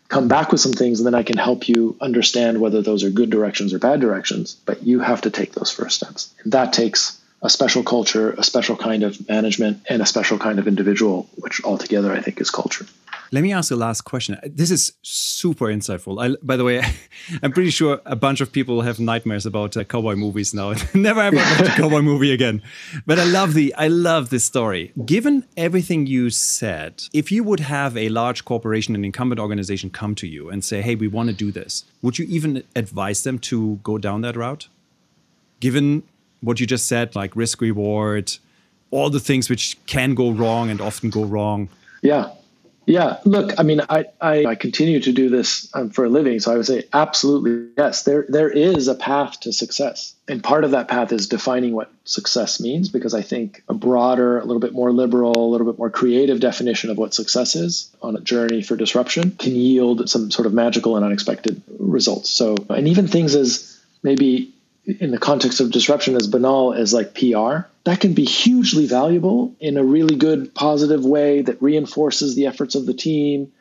Come 0.08 0.28
back 0.28 0.50
with 0.50 0.60
some 0.60 0.72
things, 0.72 0.98
and 1.00 1.06
then 1.06 1.14
I 1.14 1.22
can 1.22 1.38
help 1.38 1.68
you 1.68 1.96
understand 2.00 2.60
whether 2.60 2.82
those 2.82 3.04
are 3.04 3.10
good 3.10 3.30
directions 3.30 3.72
or 3.72 3.78
bad 3.78 4.00
directions. 4.00 4.54
But 4.54 4.82
you 4.82 5.00
have 5.00 5.22
to 5.22 5.30
take 5.30 5.52
those 5.52 5.70
first 5.70 5.96
steps, 5.96 6.34
and 6.42 6.52
that 6.52 6.72
takes 6.72 7.19
a 7.42 7.50
special 7.50 7.82
culture, 7.82 8.32
a 8.32 8.42
special 8.42 8.76
kind 8.76 9.02
of 9.02 9.28
management, 9.28 9.82
and 9.88 10.02
a 10.02 10.06
special 10.06 10.38
kind 10.38 10.58
of 10.58 10.68
individual, 10.68 11.28
which 11.36 11.62
altogether 11.64 12.12
I 12.12 12.20
think 12.20 12.40
is 12.40 12.50
culture. 12.50 12.86
Let 13.32 13.42
me 13.42 13.52
ask 13.52 13.70
a 13.70 13.76
last 13.76 14.02
question. 14.02 14.38
This 14.44 14.72
is 14.72 14.92
super 15.02 15.66
insightful. 15.66 16.20
I, 16.20 16.36
by 16.42 16.56
the 16.56 16.64
way, 16.64 16.82
I'm 17.42 17.52
pretty 17.52 17.70
sure 17.70 18.00
a 18.04 18.16
bunch 18.16 18.40
of 18.40 18.50
people 18.50 18.82
have 18.82 18.98
nightmares 18.98 19.46
about 19.46 19.76
uh, 19.76 19.84
cowboy 19.84 20.16
movies 20.16 20.52
now. 20.52 20.74
Never 20.94 21.20
ever 21.20 21.36
watch 21.36 21.60
a 21.60 21.80
cowboy 21.80 22.00
movie 22.02 22.32
again. 22.32 22.60
But 23.06 23.20
I 23.20 23.24
love 23.24 23.54
the 23.54 23.72
I 23.76 23.86
love 23.86 24.30
this 24.30 24.44
story. 24.44 24.92
Given 25.06 25.46
everything 25.56 26.08
you 26.08 26.30
said, 26.30 27.04
if 27.12 27.30
you 27.30 27.44
would 27.44 27.60
have 27.60 27.96
a 27.96 28.08
large 28.08 28.44
corporation, 28.44 28.96
an 28.96 29.04
incumbent 29.04 29.40
organization, 29.40 29.90
come 29.90 30.16
to 30.16 30.26
you 30.26 30.50
and 30.50 30.64
say, 30.64 30.82
"Hey, 30.82 30.96
we 30.96 31.06
want 31.06 31.28
to 31.28 31.34
do 31.34 31.52
this," 31.52 31.84
would 32.02 32.18
you 32.18 32.26
even 32.28 32.64
advise 32.74 33.22
them 33.22 33.38
to 33.50 33.78
go 33.84 33.96
down 33.96 34.22
that 34.22 34.36
route? 34.36 34.66
Given 35.60 36.02
what 36.40 36.60
you 36.60 36.66
just 36.66 36.86
said, 36.86 37.14
like 37.14 37.36
risk 37.36 37.60
reward, 37.60 38.36
all 38.90 39.10
the 39.10 39.20
things 39.20 39.48
which 39.48 39.78
can 39.86 40.14
go 40.14 40.30
wrong 40.30 40.70
and 40.70 40.80
often 40.80 41.10
go 41.10 41.24
wrong. 41.24 41.68
Yeah, 42.02 42.30
yeah, 42.90 43.18
look, 43.24 43.52
I 43.56 43.62
mean, 43.62 43.82
I, 43.88 44.06
I, 44.20 44.46
I 44.46 44.54
continue 44.56 44.98
to 44.98 45.12
do 45.12 45.28
this 45.28 45.70
um, 45.74 45.90
for 45.90 46.06
a 46.06 46.08
living, 46.08 46.40
so 46.40 46.52
I 46.52 46.56
would 46.56 46.66
say 46.66 46.84
absolutely 46.92 47.68
yes. 47.78 48.02
There 48.02 48.24
there 48.28 48.50
is 48.50 48.88
a 48.88 48.96
path 48.96 49.38
to 49.40 49.52
success, 49.52 50.14
and 50.26 50.42
part 50.42 50.64
of 50.64 50.72
that 50.72 50.88
path 50.88 51.12
is 51.12 51.28
defining 51.28 51.72
what 51.72 51.92
success 52.04 52.58
means. 52.58 52.88
Because 52.88 53.14
I 53.14 53.22
think 53.22 53.62
a 53.68 53.74
broader, 53.74 54.40
a 54.40 54.44
little 54.44 54.58
bit 54.58 54.72
more 54.72 54.90
liberal, 54.90 55.36
a 55.36 55.50
little 55.52 55.70
bit 55.70 55.78
more 55.78 55.90
creative 55.90 56.40
definition 56.40 56.90
of 56.90 56.98
what 56.98 57.14
success 57.14 57.54
is 57.54 57.94
on 58.02 58.16
a 58.16 58.20
journey 58.20 58.60
for 58.60 58.74
disruption 58.74 59.30
can 59.38 59.54
yield 59.54 60.10
some 60.10 60.32
sort 60.32 60.46
of 60.46 60.52
magical 60.52 60.96
and 60.96 61.04
unexpected 61.04 61.62
results. 61.78 62.28
So, 62.28 62.56
and 62.70 62.88
even 62.88 63.06
things 63.06 63.36
as 63.36 63.78
maybe 64.02 64.52
in 65.00 65.10
the 65.10 65.18
context 65.18 65.60
of 65.60 65.70
disruption 65.70 66.16
as 66.16 66.26
banal 66.26 66.72
as 66.72 66.92
like 66.92 67.14
PR, 67.14 67.68
that 67.84 68.00
can 68.00 68.14
be 68.14 68.24
hugely 68.24 68.86
valuable 68.86 69.54
in 69.60 69.76
a 69.76 69.84
really 69.84 70.16
good, 70.16 70.54
positive 70.54 71.04
way 71.04 71.42
that 71.42 71.62
reinforces 71.62 72.34
the 72.34 72.46
efforts 72.46 72.74
of 72.74 72.86
the 72.86 72.94
team, 72.94 73.52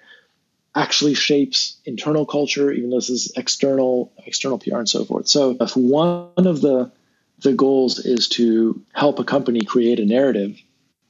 actually 0.75 1.13
shapes 1.13 1.77
internal 1.85 2.25
culture, 2.25 2.71
even 2.71 2.89
though 2.89 2.97
this 2.97 3.09
is 3.09 3.33
external, 3.35 4.11
external 4.25 4.59
PR 4.59 4.77
and 4.77 4.89
so 4.89 5.05
forth. 5.05 5.27
So 5.27 5.57
if 5.59 5.75
one 5.75 6.31
of 6.37 6.61
the 6.61 6.91
the 7.39 7.53
goals 7.53 7.99
is 7.99 8.27
to 8.27 8.81
help 8.91 9.19
a 9.19 9.23
company 9.23 9.61
create 9.61 9.99
a 9.99 10.05
narrative 10.05 10.61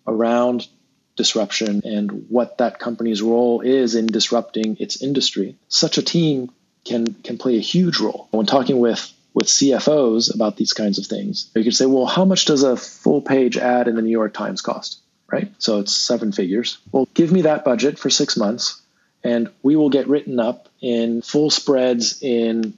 around 0.05 0.67
disruption 1.15 1.81
and 1.83 2.27
what 2.29 2.59
that 2.59 2.77
company's 2.77 3.21
role 3.21 3.61
is 3.61 3.95
in 3.95 4.05
disrupting 4.05 4.77
its 4.79 5.01
industry, 5.01 5.55
such 5.67 5.97
a 5.97 6.03
team 6.03 6.51
can 6.85 7.13
can 7.23 7.37
play 7.37 7.57
a 7.57 7.61
huge 7.61 7.99
role. 7.99 8.27
When 8.31 8.45
talking 8.45 8.79
with 8.79 9.11
with 9.33 9.47
CFOs 9.47 10.33
about 10.33 10.57
these 10.57 10.73
kinds 10.73 10.97
of 10.97 11.05
things. 11.05 11.49
You 11.55 11.63
could 11.63 11.75
say, 11.75 11.85
well, 11.85 12.05
how 12.05 12.25
much 12.25 12.45
does 12.45 12.63
a 12.63 12.75
full 12.75 13.21
page 13.21 13.57
ad 13.57 13.87
in 13.87 13.95
the 13.95 14.01
New 14.01 14.09
York 14.09 14.33
Times 14.33 14.61
cost? 14.61 14.99
Right? 15.31 15.51
So 15.59 15.79
it's 15.79 15.95
seven 15.95 16.31
figures. 16.31 16.79
Well, 16.91 17.07
give 17.13 17.31
me 17.31 17.43
that 17.43 17.63
budget 17.63 17.99
for 17.99 18.09
six 18.09 18.35
months, 18.35 18.81
and 19.23 19.49
we 19.61 19.75
will 19.75 19.89
get 19.89 20.07
written 20.07 20.39
up 20.39 20.69
in 20.81 21.21
full 21.21 21.51
spreads 21.51 22.21
in 22.23 22.73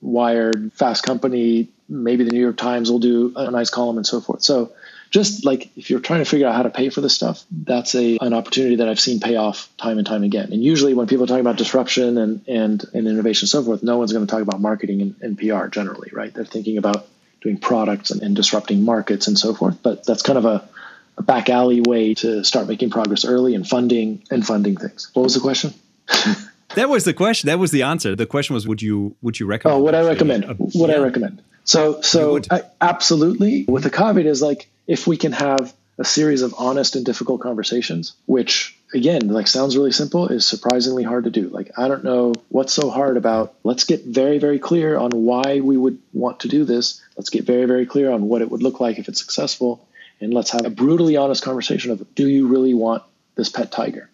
Wired, 0.00 0.72
Fast 0.74 1.02
Company, 1.02 1.70
maybe 1.88 2.24
the 2.24 2.30
New 2.30 2.40
York 2.40 2.56
Times 2.56 2.90
will 2.90 2.98
do 2.98 3.32
a 3.36 3.50
nice 3.50 3.70
column 3.70 3.96
and 3.96 4.06
so 4.06 4.20
forth. 4.20 4.42
So 4.42 4.72
just 5.14 5.44
like 5.44 5.70
if 5.76 5.90
you're 5.90 6.00
trying 6.00 6.18
to 6.18 6.24
figure 6.24 6.48
out 6.48 6.56
how 6.56 6.64
to 6.64 6.70
pay 6.70 6.90
for 6.90 7.00
this 7.00 7.14
stuff, 7.14 7.44
that's 7.48 7.94
a 7.94 8.18
an 8.20 8.34
opportunity 8.34 8.76
that 8.76 8.88
I've 8.88 8.98
seen 8.98 9.20
pay 9.20 9.36
off 9.36 9.68
time 9.76 9.98
and 9.98 10.04
time 10.04 10.24
again. 10.24 10.52
And 10.52 10.60
usually 10.60 10.92
when 10.92 11.06
people 11.06 11.22
are 11.22 11.28
talking 11.28 11.40
about 11.40 11.56
disruption 11.56 12.18
and 12.18 12.48
and, 12.48 12.84
and 12.92 13.06
innovation 13.06 13.44
and 13.44 13.50
so 13.50 13.62
forth, 13.62 13.84
no 13.84 13.96
one's 13.96 14.12
going 14.12 14.26
to 14.26 14.30
talk 14.30 14.42
about 14.42 14.60
marketing 14.60 15.02
and, 15.02 15.14
and 15.20 15.38
PR 15.38 15.68
generally, 15.68 16.10
right? 16.12 16.34
They're 16.34 16.44
thinking 16.44 16.78
about 16.78 17.06
doing 17.40 17.58
products 17.58 18.10
and, 18.10 18.22
and 18.22 18.34
disrupting 18.34 18.82
markets 18.82 19.28
and 19.28 19.38
so 19.38 19.54
forth. 19.54 19.78
But 19.84 20.04
that's 20.04 20.22
kind 20.22 20.36
of 20.36 20.46
a, 20.46 20.68
a 21.16 21.22
back 21.22 21.48
alley 21.48 21.80
way 21.80 22.14
to 22.14 22.42
start 22.42 22.66
making 22.66 22.90
progress 22.90 23.24
early 23.24 23.54
and 23.54 23.64
funding 23.64 24.24
and 24.32 24.44
funding 24.44 24.76
things. 24.76 25.12
What 25.14 25.22
was 25.22 25.34
the 25.34 25.40
question? 25.40 25.74
that 26.74 26.88
was 26.88 27.04
the 27.04 27.14
question. 27.14 27.46
That 27.46 27.60
was 27.60 27.70
the 27.70 27.82
answer. 27.82 28.16
The 28.16 28.26
question 28.26 28.54
was, 28.54 28.66
would 28.66 28.82
you 28.82 29.14
would 29.22 29.38
you 29.38 29.46
recommend? 29.46 29.78
Oh, 29.78 29.84
would 29.84 29.94
I 29.94 30.04
recommend? 30.04 30.58
Would 30.58 30.90
yeah. 30.90 30.96
I 30.96 30.98
recommend? 30.98 31.40
So 31.62 32.00
so 32.00 32.40
I, 32.50 32.62
absolutely. 32.80 33.64
With 33.68 33.84
the 33.84 33.90
caveat 33.90 34.26
is 34.26 34.42
like 34.42 34.68
if 34.86 35.06
we 35.06 35.16
can 35.16 35.32
have 35.32 35.74
a 35.98 36.04
series 36.04 36.42
of 36.42 36.54
honest 36.58 36.96
and 36.96 37.06
difficult 37.06 37.40
conversations, 37.40 38.14
which 38.26 38.76
again, 38.92 39.28
like 39.28 39.46
sounds 39.46 39.76
really 39.76 39.92
simple, 39.92 40.28
is 40.28 40.46
surprisingly 40.46 41.02
hard 41.02 41.24
to 41.24 41.30
do. 41.30 41.48
Like, 41.48 41.72
I 41.76 41.88
don't 41.88 42.04
know 42.04 42.32
what's 42.48 42.72
so 42.72 42.90
hard 42.90 43.16
about 43.16 43.54
let's 43.64 43.84
get 43.84 44.04
very, 44.04 44.38
very 44.38 44.58
clear 44.58 44.96
on 44.96 45.10
why 45.10 45.60
we 45.60 45.76
would 45.76 45.98
want 46.12 46.40
to 46.40 46.48
do 46.48 46.64
this. 46.64 47.02
Let's 47.16 47.30
get 47.30 47.44
very, 47.44 47.66
very 47.66 47.86
clear 47.86 48.10
on 48.10 48.28
what 48.28 48.42
it 48.42 48.50
would 48.50 48.62
look 48.62 48.80
like 48.80 48.98
if 48.98 49.08
it's 49.08 49.20
successful. 49.20 49.86
And 50.20 50.32
let's 50.32 50.50
have 50.50 50.64
a 50.64 50.70
brutally 50.70 51.16
honest 51.16 51.42
conversation 51.42 51.90
of 51.90 52.14
do 52.14 52.28
you 52.28 52.46
really 52.46 52.72
want 52.72 53.02
this 53.34 53.48
pet 53.48 53.72
tiger? 53.72 54.08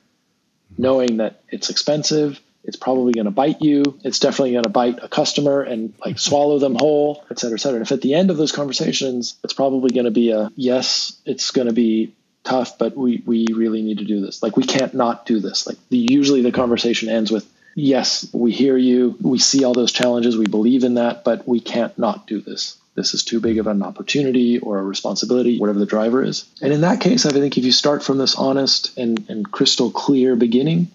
Knowing 0.79 1.19
that 1.19 1.43
it's 1.51 1.69
expensive, 1.69 2.41
it's 2.65 2.77
probably 2.77 3.13
going 3.13 3.25
to 3.25 3.31
bite 3.31 3.63
you. 3.63 3.99
It's 4.05 4.19
definitely 4.19 4.53
going 4.53 4.65
to 4.65 4.71
bite 4.71 4.99
a 5.03 5.09
customer 5.09 5.63
and 5.63 5.95
like 6.05 6.19
swallow 6.29 6.59
them 6.59 6.75
whole, 6.75 7.25
et 7.31 7.39
cetera, 7.39 7.57
et 7.57 7.61
cetera. 7.61 7.77
And 7.77 7.87
if 7.87 7.93
at 7.93 8.03
the 8.03 8.15
end 8.15 8.31
of 8.31 8.37
those 8.37 8.53
conversations, 8.53 9.37
it's 9.43 9.53
probably 9.53 9.91
going 9.91 10.05
to 10.05 10.11
be 10.11 10.31
a 10.31 10.51
yes, 10.57 11.19
it's 11.25 11.51
going 11.51 11.69
to 11.69 11.75
be 11.75 12.15
tough, 12.45 12.79
but 12.79 12.97
we, 12.97 13.23
we 13.27 13.47
really 13.55 13.83
need 13.83 13.99
to 13.99 14.05
do 14.05 14.21
this. 14.21 14.43
Like 14.43 14.57
we 14.57 14.65
can't 14.65 14.95
not 14.95 15.27
do 15.27 15.41
this. 15.41 15.67
Like 15.67 15.77
the, 15.89 16.07
usually 16.11 16.43
the 16.43 16.53
conversation 16.53 17.09
ends 17.09 17.31
with, 17.31 17.51
yes, 17.75 18.29
we 18.33 18.53
hear 18.53 18.77
you. 18.77 19.17
We 19.21 19.39
see 19.39 19.65
all 19.65 19.75
those 19.75 19.93
challenges. 19.93 20.37
We 20.37 20.47
believe 20.47 20.85
in 20.85 20.95
that, 20.95 21.25
but 21.25 21.47
we 21.47 21.61
can't 21.61 21.97
not 21.99 22.27
do 22.27 22.41
this. 22.41 22.77
This 22.95 23.15
is 23.15 23.25
too 23.25 23.41
big 23.41 23.59
of 23.59 23.67
an 23.67 23.83
opportunity 23.83 24.59
or 24.59 24.79
a 24.79 24.83
responsibility, 24.83 25.59
whatever 25.59 25.79
the 25.79 25.87
driver 25.87 26.25
is. 26.25 26.45
And 26.61 26.73
in 26.73 26.81
that 26.81 27.01
case, 27.01 27.25
I 27.25 27.31
think 27.31 27.57
if 27.57 27.65
you 27.65 27.73
start 27.73 28.03
from 28.03 28.19
this 28.19 28.35
honest 28.35 28.97
and, 28.99 29.25
and 29.29 29.51
crystal 29.51 29.91
clear 29.91 30.35
beginning, 30.35 30.89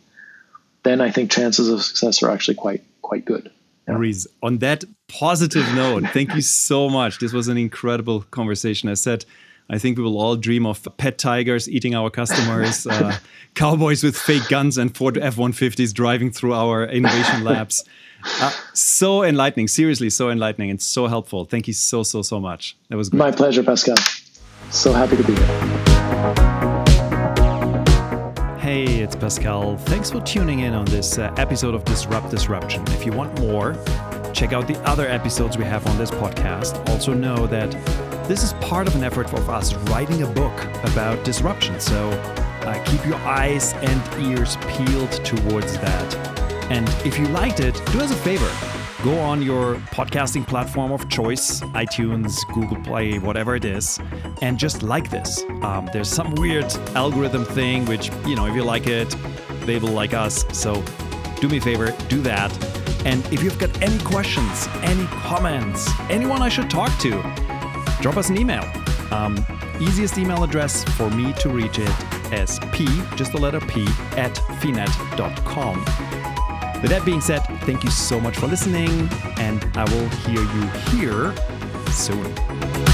then 0.86 1.02
I 1.02 1.12
think 1.12 1.32
chances 1.32 1.68
of 1.68 1.82
success 1.82 2.24
are 2.24 2.30
actually 2.30 2.56
quite 2.56 2.84
quite 3.02 3.26
good. 3.26 3.52
Yeah. 3.88 3.96
Maurice, 3.96 4.26
on 4.42 4.60
that 4.60 4.86
positive 5.08 5.66
note, 5.76 6.06
thank 6.14 6.34
you 6.34 6.42
so 6.42 6.90
much. 6.90 7.20
This 7.20 7.34
was 7.34 7.50
an 7.50 7.58
incredible 7.58 8.22
conversation. 8.32 8.88
I 8.88 8.94
said, 8.94 9.26
I 9.70 9.78
think 9.80 9.98
we 9.98 10.04
will 10.04 10.20
all 10.20 10.36
dream 10.36 10.66
of 10.66 10.88
pet 10.98 11.18
tigers 11.18 11.68
eating 11.68 11.96
our 11.96 12.10
customers, 12.10 12.88
uh, 12.90 13.18
cowboys 13.56 14.04
with 14.04 14.16
fake 14.16 14.48
guns, 14.48 14.78
and 14.78 14.96
Ford 14.96 15.18
F 15.18 15.36
150s 15.36 15.94
driving 15.94 16.32
through 16.32 16.54
our 16.54 16.86
innovation 16.86 17.44
labs. 17.50 17.84
Uh, 18.42 18.52
so 18.74 19.24
enlightening, 19.24 19.68
seriously, 19.68 20.10
so 20.10 20.30
enlightening 20.30 20.70
and 20.70 20.82
so 20.82 21.08
helpful. 21.08 21.46
Thank 21.46 21.68
you 21.68 21.74
so, 21.74 22.04
so, 22.04 22.22
so 22.22 22.40
much. 22.40 22.78
That 22.90 22.98
was 22.98 23.10
great. 23.10 23.20
My 23.20 23.32
pleasure, 23.32 23.64
Pascal. 23.64 23.98
So 24.72 24.94
happy 24.94 25.18
to 25.18 25.24
be 25.24 25.36
here. 25.36 25.95
Hey, 28.66 28.86
it's 29.02 29.16
Pascal. 29.16 29.78
Thanks 29.78 30.10
for 30.10 30.20
tuning 30.22 30.62
in 30.62 30.74
on 30.74 30.86
this 30.86 31.20
uh, 31.20 31.32
episode 31.38 31.76
of 31.76 31.86
Disrupt 31.86 32.32
Disruption. 32.32 32.82
If 32.88 33.06
you 33.06 33.12
want 33.12 33.40
more, 33.40 33.76
check 34.34 34.54
out 34.54 34.68
the 34.68 34.76
other 34.90 35.08
episodes 35.08 35.56
we 35.56 35.64
have 35.66 35.86
on 35.86 36.00
this 36.00 36.10
podcast. 36.10 36.90
Also, 36.90 37.14
know 37.14 37.46
that 37.46 37.70
this 38.28 38.42
is 38.42 38.54
part 38.54 38.88
of 38.88 38.96
an 38.96 39.04
effort 39.04 39.32
of 39.34 39.52
us 39.52 39.76
writing 39.92 40.24
a 40.24 40.26
book 40.26 40.64
about 40.84 41.24
disruption. 41.24 41.80
So, 41.80 42.10
uh, 42.10 42.84
keep 42.86 43.06
your 43.06 43.18
eyes 43.18 43.74
and 43.74 44.26
ears 44.32 44.58
peeled 44.68 45.12
towards 45.24 45.78
that. 45.78 46.16
And 46.72 46.90
if 47.06 47.20
you 47.20 47.28
liked 47.28 47.60
it, 47.60 47.76
do 47.92 48.00
us 48.00 48.10
a 48.10 48.16
favor 48.16 48.85
go 49.06 49.20
on 49.20 49.40
your 49.40 49.76
podcasting 49.94 50.48
platform 50.48 50.92
of 50.92 51.08
choice 51.10 51.62
iTunes, 51.76 52.36
Google 52.56 52.82
Play, 52.82 53.20
whatever 53.20 53.56
it 53.56 53.64
is 53.64 54.00
and 54.42 54.58
just 54.58 54.82
like 54.82 55.12
this. 55.12 55.44
Um, 55.62 55.88
there's 55.94 56.10
some 56.10 56.34
weird 56.34 56.74
algorithm 56.96 57.46
thing 57.46 57.86
which, 57.86 58.10
you 58.26 58.36
know, 58.36 58.48
if 58.48 58.56
you 58.56 58.64
like 58.64 58.88
it, 58.88 59.16
they 59.62 59.78
will 59.78 59.92
like 59.92 60.16
us. 60.16 60.44
So 60.58 60.84
do 61.40 61.48
me 61.48 61.58
a 61.58 61.62
favor, 61.62 61.96
do 62.10 62.20
that. 62.24 62.52
And 63.06 63.24
if 63.32 63.44
you've 63.44 63.60
got 63.60 63.80
any 63.80 64.00
questions, 64.00 64.68
any 64.82 65.06
comments, 65.06 65.88
anyone 66.10 66.42
I 66.42 66.50
should 66.50 66.72
talk 66.72 66.90
to, 67.02 67.12
drop 68.02 68.18
us 68.18 68.30
an 68.30 68.40
email. 68.40 68.64
Um, 69.12 69.38
easiest 69.80 70.18
email 70.18 70.44
address 70.44 70.84
for 70.96 71.12
me 71.12 71.32
to 71.34 71.50
reach 71.50 71.78
it 71.78 72.34
is 72.34 72.60
p, 72.72 72.88
just 73.16 73.34
the 73.34 73.38
letter 73.38 73.60
p, 73.60 73.84
at 74.18 74.34
finette.com. 74.60 76.35
With 76.82 76.92
that 76.92 77.04
being 77.04 77.22
said, 77.22 77.40
thank 77.62 77.84
you 77.84 77.90
so 77.90 78.20
much 78.20 78.38
for 78.38 78.48
listening, 78.48 79.10
and 79.38 79.66
I 79.76 79.84
will 79.86 80.10
hear 80.10 80.42
you 80.42 80.68
here 80.92 81.34
soon. 81.92 82.85